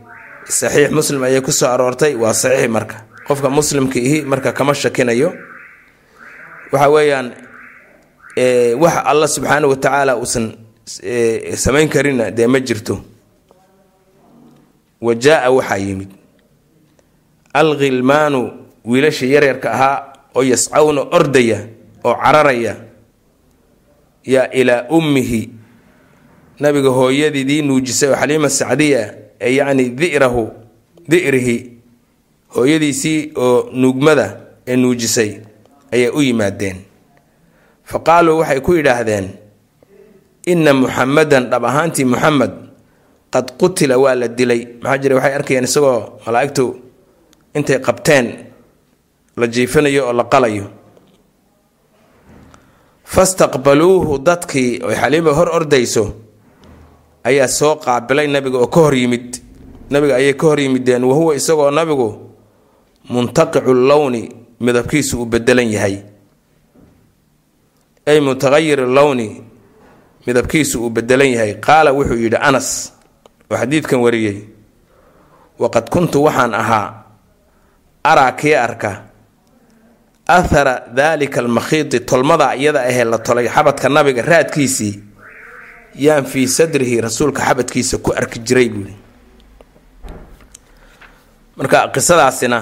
saxiix 0.58 0.90
muslim 0.90 1.22
ayay 1.22 1.40
ku 1.40 1.52
soo 1.52 1.68
aroortay. 1.70 2.14
Waa 2.22 2.34
saxiix 2.34 2.68
marka. 2.70 2.96
Qofka 3.26 3.48
muslimka 3.50 3.98
ihi 3.98 4.22
marka 4.22 4.52
kama 4.52 4.74
shakinayo 4.74 5.30
waxa 6.74 6.88
weeyaan 6.94 7.28
wax 8.82 8.94
alla 9.10 9.26
subxaana 9.34 9.66
wa 9.70 9.76
tacaala 9.84 10.12
uusan 10.18 10.46
samayn 11.64 11.88
karinna 11.94 12.30
dee 12.30 12.46
ma 12.46 12.58
jirto. 12.60 12.94
Wa 15.00 15.12
jaa-a 15.14 15.50
waxaa 15.56 15.78
yimid 15.86 16.10
alkhilmaanu 17.54 18.40
wiilasha 18.84 19.26
yaryarka 19.26 19.68
ahaa 19.72 19.98
oo 20.34 20.42
yascawna 20.42 21.00
ordaya 21.16 21.58
oo 22.04 22.14
cararaya 22.14 22.76
yaa 24.24 24.48
ilaa 24.52 24.86
ummihi 24.90 25.50
nabiga 26.60 26.88
hooyadiidii 26.88 27.62
nuujisay 27.62 28.08
oo 28.10 28.16
xaliima 28.16 28.48
sacdiya 28.50 29.14
ee 29.40 29.54
yacni 29.56 29.84
dirahu 29.90 30.50
dirihi 31.08 31.56
hooyadiisii 32.54 33.32
oo 33.36 33.70
nuugmada 33.72 34.26
ee 34.66 34.76
nuujisay 34.76 35.30
ayay 35.94 36.10
u 36.10 36.20
yimaadeen. 36.26 36.78
Fa 37.90 37.98
qaaluu 38.06 38.38
waxay 38.42 38.60
ku 38.60 38.72
yidhaahdeen 38.74 39.26
inna 40.52 40.72
muxamadan 40.74 41.44
dhab 41.50 41.64
ahaantii 41.64 42.04
muxamed 42.12 42.52
qad 43.32 43.46
qutila 43.60 43.94
waa 44.02 44.14
la 44.20 44.28
dilay. 44.28 44.60
Maxaa 44.82 44.98
jira 45.02 45.14
waxay 45.18 45.34
arkayeen 45.38 45.64
isagoo 45.68 46.18
malaa'igtu 46.26 46.64
intay 47.56 47.78
qabteen 47.86 48.26
la 49.40 49.46
jiifinayo 49.46 50.06
oo 50.08 50.12
la 50.12 50.24
qalayo. 50.32 50.66
Fastaqbaluuhu 53.04 54.18
dadkii 54.26 54.80
oy 54.86 54.94
xaliima 54.94 55.30
hor 55.38 55.48
ordayso 55.56 56.04
ayaa 57.24 57.48
soo 57.48 57.76
qaabilay 57.76 58.26
nabiga 58.28 58.58
oo 58.58 58.66
ka 58.66 58.80
hor 58.80 58.94
yimid. 58.94 59.36
Nabiga 59.90 60.14
ayay 60.16 60.34
ka 60.34 60.46
hor 60.46 60.60
yimideen 60.60 61.04
wahuwa 61.04 61.34
isagoo 61.36 61.70
nabigu 61.70 62.08
muntaqicu 63.10 63.74
lowni 63.74 64.22
midabkiisu 64.60 65.18
uu 65.22 65.26
bedelan 65.26 65.68
yahay. 65.72 65.96
Ay 68.06 68.20
mutaqayir 68.20 68.80
lowni 68.86 69.42
midabkiisu 70.26 70.82
uu 70.84 70.90
bedelan 70.90 71.28
yahay. 71.32 71.54
Qaala 71.60 71.92
wuxuu 71.92 72.16
yidhi 72.18 72.36
anas 72.36 72.92
oo 73.50 73.56
xadiidkan 73.56 74.00
wariyey 74.00 74.38
waqad 75.58 75.88
kuntu 75.90 76.22
waxaan 76.26 76.54
ahaa 76.54 77.04
araa 78.04 78.32
kii 78.32 78.54
arka? 78.54 78.92
Athara 80.26 80.80
daalika 80.96 81.40
almakhiidi 81.40 82.00
tolmada 82.00 82.54
iyada 82.56 82.80
ahee 82.80 83.04
la 83.04 83.18
tolay 83.18 83.48
xabadka 83.48 83.88
nabiga 83.88 84.22
raadkiisii 84.22 85.02
yaan 86.00 86.24
fii 86.24 86.48
sadrihi 86.48 87.00
rasuulka 87.00 87.42
xabadkiisa 87.44 87.98
ku 88.00 88.12
arki 88.16 88.38
jiray 88.40 88.68
buuli 88.72 88.94
marka 91.56 91.88
qisadaasina 91.94 92.58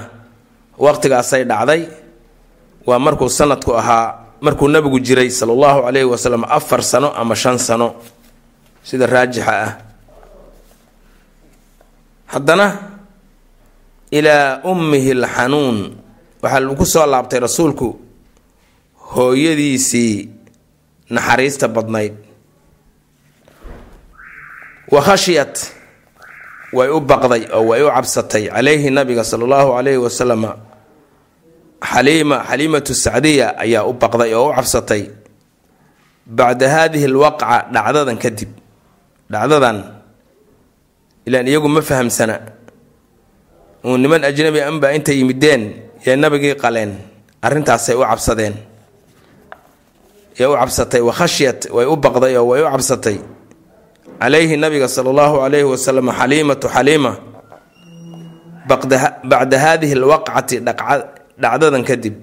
waqtigaasay 0.79 1.45
dhacday 1.45 1.89
waa 2.87 2.99
markuu 2.99 3.29
sanadku 3.29 3.77
ahaa 3.77 4.23
markuu 4.41 4.69
nabigu 4.69 4.99
jiray 5.01 5.31
sala 5.31 5.53
allahu 5.53 5.83
calayhi 5.87 6.09
wasalam 6.09 6.45
afar 6.45 6.83
sano 6.83 7.13
ama 7.15 7.35
shan 7.35 7.59
sano. 7.59 7.95
Sida 8.83 9.07
raajixa 9.07 9.55
ah. 9.55 9.73
Haddana 12.27 12.67
ilaa 14.11 14.61
ummihi 14.67 15.11
alxanuun 15.15 15.79
waxaa 16.43 16.61
lagu 16.61 16.87
soo 16.87 17.07
laabtay 17.07 17.39
rasuulku 17.41 18.01
hooyadiisii 19.15 20.29
naxariista 21.11 21.69
badnayd. 21.69 22.15
Wa 24.91 25.01
khashiyat 25.03 25.55
way 26.73 26.89
u 26.89 27.01
baqday 27.01 27.43
oo 27.57 27.63
way 27.71 27.83
u 27.85 27.89
cabsatay 27.97 28.49
calayhi 28.49 28.89
nabiga 28.91 29.25
sala 29.25 29.45
allahu 29.45 29.77
calayhi 29.77 30.01
wasalam 30.07 30.43
xaliima 31.93 32.37
xaliimatu 32.49 32.93
sacdiya 32.95 33.47
ayaa 33.65 33.85
u 33.85 33.93
baqday 33.93 34.31
oo 34.35 34.51
u 34.51 34.55
cabsatay. 34.57 35.03
Bacda 36.27 36.67
haadihi 36.75 37.07
alwaqca 37.11 37.67
dhacdadan 37.75 38.17
kadib 38.23 38.51
dhacdadan 39.33 39.79
ilaan 41.27 41.47
iyagu 41.51 41.69
ma 41.69 41.83
fahamsana. 41.83 42.37
Uu 43.85 43.99
niman 43.99 44.23
ajnabi 44.25 44.63
anbaa 44.63 44.95
intay 44.97 45.19
yimideen 45.19 45.63
yay 46.07 46.17
nabigii 46.17 46.55
qaleen 46.63 46.95
arrintaasay 47.43 47.95
u 47.99 48.07
cabsadeen. 48.07 48.55
Yay 50.39 50.47
u 50.47 50.55
cabsatay 50.55 51.03
wa 51.03 51.13
khashyat 51.13 51.61
way 51.75 51.87
u 51.91 51.97
baqday 51.99 52.39
oo 52.39 52.47
way 52.55 52.63
u 52.63 52.71
cabsatay 52.71 53.19
calayhi 54.21 54.57
nabiga 54.57 54.89
sala 54.89 55.11
allahu 55.11 55.37
calayhi 55.45 55.65
wasalam 55.73 56.07
xaliimatu 56.19 56.69
xaliima 56.69 57.13
bacda 59.31 59.59
haadihi 59.65 59.93
alwaqcati 59.99 60.57
dhacdadan 61.43 61.83
kadib 61.85 62.15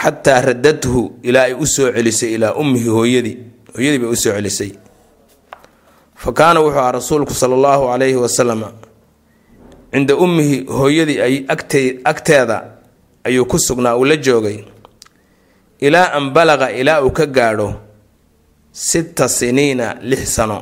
xataa 0.00 0.40
radadhu 0.50 1.00
ilaa 1.22 1.46
ay 1.48 1.54
u 1.54 1.66
soo 1.66 1.92
celisay 1.92 2.34
ilaa 2.34 2.52
ummihi 2.62 2.88
hooyadii 2.88 3.36
hooyadii 3.74 3.98
bay 4.02 4.10
u 4.10 4.16
soo 4.16 4.32
celisay 4.32 4.70
fa 6.22 6.32
kaana 6.32 6.60
wuxuu 6.60 6.78
ahaa 6.80 6.92
rasuulku 6.98 7.34
sala 7.34 7.54
allahu 7.54 7.84
calayhi 7.92 8.16
wasalam 8.24 8.60
cinda 9.92 10.16
ummihi 10.16 10.56
hooyadii 10.66 11.20
ay 11.20 11.34
agteeda 12.04 12.56
ayuu 13.24 13.46
ku 13.46 13.58
sugnaa 13.58 13.94
uu 13.96 14.04
la 14.04 14.16
joogay 14.16 14.58
ilaa 15.78 16.12
an 16.18 16.30
balaqa 16.34 16.72
ilaa 16.72 17.00
uu 17.06 17.10
ka 17.10 17.26
gaadho 17.26 17.68
sita 18.74 19.28
siniina 19.30 19.94
lix 20.02 20.34
sano. 20.34 20.58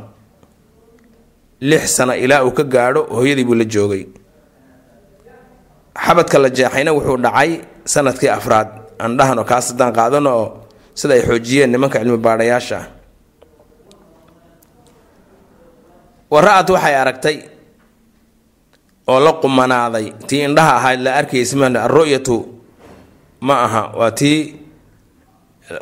Lix 1.60 1.96
sano 1.96 2.12
ilaa 2.14 2.44
uu 2.44 2.52
ka 2.52 2.64
gaadho 2.64 3.02
hooyadii 3.08 3.44
buu 3.48 3.54
la 3.56 3.64
joogay. 3.64 4.04
Xabadka 6.04 6.36
la 6.38 6.48
jeexayna 6.56 6.92
wuxuu 6.92 7.16
dhacay 7.24 7.50
sannadkii 7.92 8.28
afraad. 8.38 8.68
Aan 9.02 9.16
dhahno 9.18 9.44
kaas 9.50 9.66
haddaan 9.72 9.92
qaadano 9.96 10.30
oo 10.40 10.48
sida 10.94 11.14
ay 11.14 11.22
xoojiyeen 11.28 11.70
nimanka 11.72 11.98
cilmi 12.00 12.18
baadhayaasha 12.26 12.76
ah 12.80 12.86
wara-ad 16.32 16.68
waxay 16.74 16.94
aragtay 17.02 17.36
oo 19.08 19.18
la 19.20 19.32
qumanaaday. 19.42 20.06
Tii 20.28 20.42
indhaha 20.48 20.72
ahayd 20.78 21.00
la 21.04 21.10
arkaysa 21.20 21.56
ma 21.60 21.66
alru'yatu 21.86 22.36
ma 23.46 23.54
aha. 23.66 23.82
Waa 23.98 24.10
tii 24.20 24.38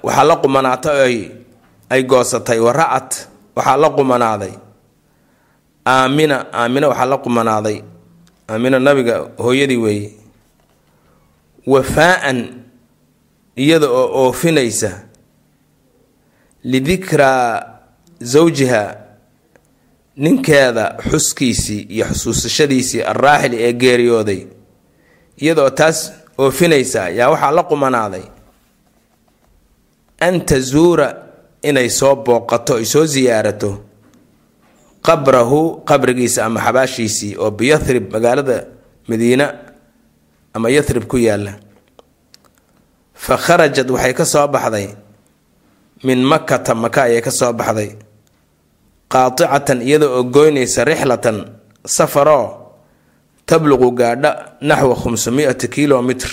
waxaa 0.06 0.24
la 0.30 0.36
qumanaatay 0.42 0.98
ay 1.06 1.16
ay 1.90 2.02
goosatay 2.10 2.58
wara-at 2.66 3.28
waxaa 3.56 3.76
la 3.76 3.88
qumanaaday. 3.90 4.52
Aamina 5.86 6.46
aamina 6.52 6.88
waxaa 6.88 7.06
la 7.12 7.18
qumanaaday. 7.18 7.78
Aamina 8.50 8.78
nabiga 8.78 9.16
hooyadii 9.38 9.76
weeye. 9.76 10.12
Wafaa-an 11.66 12.38
iyada 13.56 13.86
oo 13.90 14.26
oofinaysa. 14.26 14.90
Lidikraa 16.64 17.78
zawjiha 18.20 18.96
ninkeeda 20.16 20.96
xuskiisii 21.10 21.80
iyo 21.80 22.04
xusuusashadiisii 22.06 23.02
alraaxili 23.02 23.56
ee 23.62 23.72
geeriyooday. 23.72 24.46
Iyadaoo 25.36 25.70
taas 25.70 26.12
oofinaysa 26.38 27.08
yaa 27.08 27.30
waxaa 27.30 27.50
la 27.50 27.62
qumanaaday. 27.62 28.22
An 30.20 30.40
tazuura 30.46 31.16
inay 31.68 31.88
soo 31.90 32.14
booqato 32.24 32.72
ay 32.80 32.84
soo 32.92 33.06
siyaarato 33.06 33.70
qabrahu 35.06 35.60
qabrigiisa 35.88 36.44
ama 36.46 36.60
xabaashiisii 36.66 37.36
oo 37.42 37.50
biyathrib 37.50 38.12
magaalada 38.12 38.56
madiina 39.08 39.46
ama 40.54 40.68
yathrib 40.70 41.04
ku 41.10 41.16
yaalla 41.16 41.52
fa 43.14 43.36
kharajad 43.36 43.88
waxay 43.90 44.14
ka 44.14 44.24
soo 44.24 44.48
baxday. 44.48 44.88
Min 46.04 46.24
makata 46.24 46.72
maka 46.74 47.02
ayay 47.04 47.20
ka 47.20 47.30
soo 47.30 47.52
baxday. 47.52 47.90
Qaaticatan 49.12 49.82
iyada 49.84 50.06
oo 50.08 50.22
goynaysa 50.24 50.84
rixlatan 50.88 51.38
safaroo 51.84 52.46
tabluqu 53.46 53.88
gaadha 53.92 54.30
naxwa 54.68 54.94
khamsumiati 54.96 55.68
kilomitr 55.68 56.30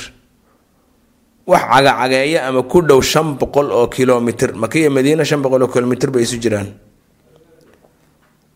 wax 1.48 1.64
cagacageeya 1.72 2.48
ama 2.48 2.64
ku 2.68 2.82
dhow 2.84 3.00
shan 3.02 3.38
boqol 3.40 3.72
oo 3.72 3.88
kilomitr 3.88 4.52
makiya 4.54 4.90
madiina 4.92 5.24
shan 5.26 5.40
boqol 5.44 5.64
oo 5.64 5.72
kilomitr 5.72 6.10
bay 6.12 6.24
isu 6.28 6.38
jiraan. 6.44 6.70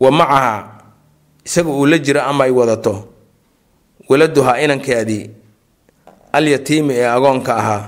Wa 0.01 0.09
macaha 0.11 0.55
isaga 1.45 1.69
uu 1.71 1.85
la 1.87 1.97
jiro 1.97 2.21
ama 2.21 2.43
ay 2.45 2.51
wadato 2.51 3.07
waladuhaa 4.09 4.59
inankeedii 4.59 5.29
alyatiimi 6.33 6.93
ee 6.99 7.05
agoonka 7.07 7.55
ahaa 7.57 7.83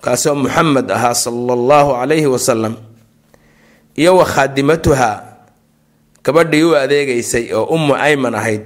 kaasoo 0.00 0.34
muxamed 0.34 0.88
ahaa 0.90 1.14
sala 1.14 1.52
allahu 1.52 1.90
calayhi 2.00 2.26
wasalam 2.26 2.74
iyo 3.96 4.16
wa 4.16 4.24
khaadimatuha 4.24 5.10
gabadhii 6.24 6.62
u 6.62 6.76
adeegaysay 6.76 7.52
oo 7.54 7.64
ummu 7.74 7.94
ayman 7.96 8.34
ahayd 8.34 8.64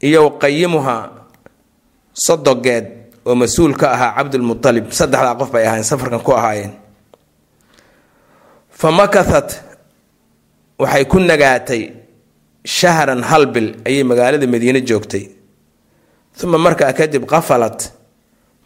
iyo 0.00 0.30
qayimuha 0.38 0.96
sodogeed 2.14 2.86
oo 3.30 3.34
mas'uul 3.42 3.74
ka 3.80 3.86
ahaa 3.94 4.12
cabdulmutalib 4.18 4.86
saddexdaa 4.98 5.38
qof 5.40 5.50
bay 5.54 5.64
ahaayeen 5.66 5.86
safarkan 5.90 6.18
ku 6.26 6.32
ahaayeen. 6.34 6.72
Fa 8.80 8.88
makathat 8.90 9.48
waxay 10.82 11.04
ku 11.06 11.18
nagaatay 11.22 11.82
shahran 12.76 13.22
hal 13.22 13.46
bil 13.54 13.68
ayay 13.86 14.02
magaalada 14.10 14.46
madiine 14.50 14.80
joogtay. 14.88 15.24
Uma 16.42 16.58
markaa 16.58 16.92
kadib 16.98 17.24
qafalat 17.32 17.78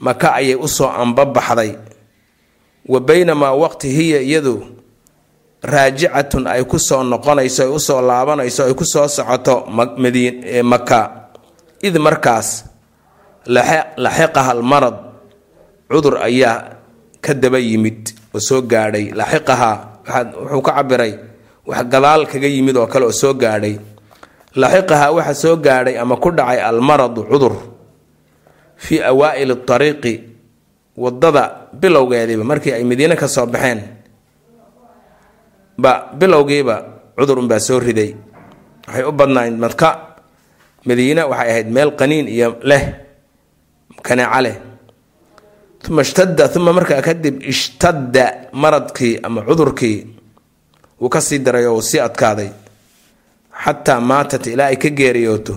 maka 0.00 0.28
ayay 0.40 0.56
u 0.56 0.68
soo 0.68 0.88
ambabaxday. 1.02 1.70
Wa 2.88 2.98
baynamaa 3.00 3.52
waqti 3.62 3.88
hiya 3.96 4.20
iyadu 4.20 4.54
raajicatun 5.64 6.44
ay 6.46 6.64
ku 6.64 6.78
soo 6.78 7.02
noqonayso 7.02 7.62
ay 7.66 7.70
u 7.72 7.78
soo 7.80 8.00
laabanayso 8.08 8.64
ay 8.68 8.74
ku 8.78 8.84
soo 8.84 9.08
socoto 9.08 9.64
maka 10.72 11.00
id 11.82 11.96
markaas 12.06 12.48
laxiqaha 13.46 14.50
almarad 14.52 14.96
cudur 15.90 16.18
ayaa 16.20 16.80
ka 17.20 17.32
daba 17.34 17.58
yimid 17.60 18.12
oo 18.34 18.40
soo 18.40 18.62
gaadhay. 18.62 19.12
Laxiqahaa 19.14 19.76
wuxuu 20.36 20.62
ka 20.62 20.72
cabiray 20.80 21.12
wax 21.66 21.80
gadaal 21.88 22.22
kaga 22.28 22.48
yimid 22.48 22.76
oo 22.76 22.86
kale 22.86 23.04
oo 23.08 23.12
soo 23.14 23.34
gaadhay. 23.34 23.76
Laxiqahaa 24.56 25.12
waxa 25.16 25.34
soo 25.34 25.56
gaadhay 25.56 25.96
ama 25.98 26.16
ku 26.16 26.30
dhacay 26.30 26.60
almaradu 26.60 27.24
cudur. 27.30 27.54
Fii 28.76 29.00
awaa'ili 29.02 29.54
ariiqi 29.64 30.14
waddada 30.98 31.70
bilowgeediiba 31.72 32.44
markii 32.44 32.72
ay 32.74 32.84
madiine 32.84 33.16
ka 33.16 33.28
soo 33.28 33.46
baxeen 33.46 33.80
ba 35.78 36.10
bilowgiiba 36.14 36.76
cudur 37.18 37.38
unbaa 37.38 37.58
soo 37.60 37.78
riday. 37.80 38.14
Waxay 38.86 39.04
u 39.04 39.12
badnayd 39.12 39.56
madka. 39.58 39.90
Madiine 40.84 41.22
waxay 41.24 41.48
ahayd 41.50 41.68
meel 41.72 41.90
qaniin 41.96 42.28
iyo 42.28 42.58
leh 42.62 42.82
kaneeca 44.04 44.40
leh. 44.44 44.56
Uma 45.88 46.00
ishtada 46.02 46.48
uma 46.56 46.72
markaa 46.72 47.02
kadib 47.02 47.42
ishtadda 47.42 48.48
maradkii 48.52 49.20
ama 49.22 49.40
cudurkii 49.48 49.98
wuu 51.00 51.08
ka 51.12 51.20
sii 51.20 51.38
daray 51.44 51.66
oo 51.66 51.76
uu 51.76 51.82
sii 51.82 52.00
adkaaday. 52.00 52.48
Xataa 53.64 54.00
maatat 54.00 54.46
ilaa 54.46 54.66
ay 54.72 54.76
ka 54.76 54.88
geeriyooto. 54.88 55.54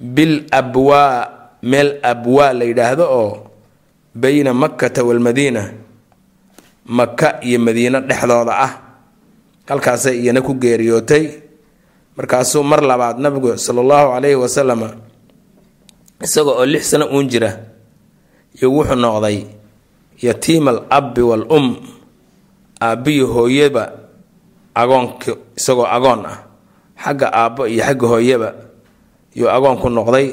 Bil 0.00 0.44
abwaa 0.50 1.28
meel 1.62 1.98
abwaa 2.02 2.52
la 2.52 2.64
yidhaahdo 2.64 3.04
oo 3.20 3.32
bayna 4.14 4.54
makkata 4.54 5.04
waalmadiina 5.04 5.62
maka 6.86 7.38
iyo 7.44 7.58
madiino 7.60 8.00
dhexdooda 8.00 8.52
ah. 8.66 8.72
Halkaasay 9.68 10.18
iyana 10.20 10.40
ku 10.42 10.54
geeriyootay. 10.54 11.24
Markaasuu 12.16 12.62
mar 12.64 12.80
labaad 12.82 13.18
nabigu 13.20 13.54
sala 13.58 13.80
allahu 13.80 14.12
calayhi 14.16 14.36
wasalama 14.36 14.88
isaga 16.24 16.50
oo 16.60 16.66
lix 16.66 16.90
sano 16.90 17.06
uun 17.12 17.26
jira 17.28 17.50
iyo 18.56 18.68
wuxuu 18.72 18.94
noqday 19.04 19.38
yatiima 20.22 20.70
al 20.70 20.80
abbi 20.90 21.22
wal 21.24 21.44
um 21.48 21.66
aabbiyo 22.80 23.26
hooyaba 23.26 23.84
agoonka 24.74 25.32
isagoo 25.56 25.86
agoon 25.96 26.22
ah 26.26 26.38
xagga 27.02 27.26
aabbo 27.32 27.62
iyo 27.66 27.82
xagga 27.84 28.06
hooyaba 28.12 28.48
yuu 29.36 29.48
agoon 29.48 29.76
ku 29.80 29.88
noqday 29.88 30.26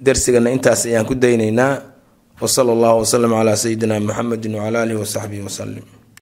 darsigana 0.00 0.48
intaas 0.50 0.86
ayaan 0.88 1.04
ku 1.08 1.14
daynaynaa 1.14 1.74
wa 2.40 2.48
sala 2.48 2.72
allahu 2.72 3.04
wasalam 3.04 3.32
calaa 3.36 3.56
sayidina 3.56 4.00
muxamedin 4.00 4.54
wacala 4.56 4.78
aalihi 4.80 4.98
wasaxbihi 5.00 5.42
wasalim 5.44 5.84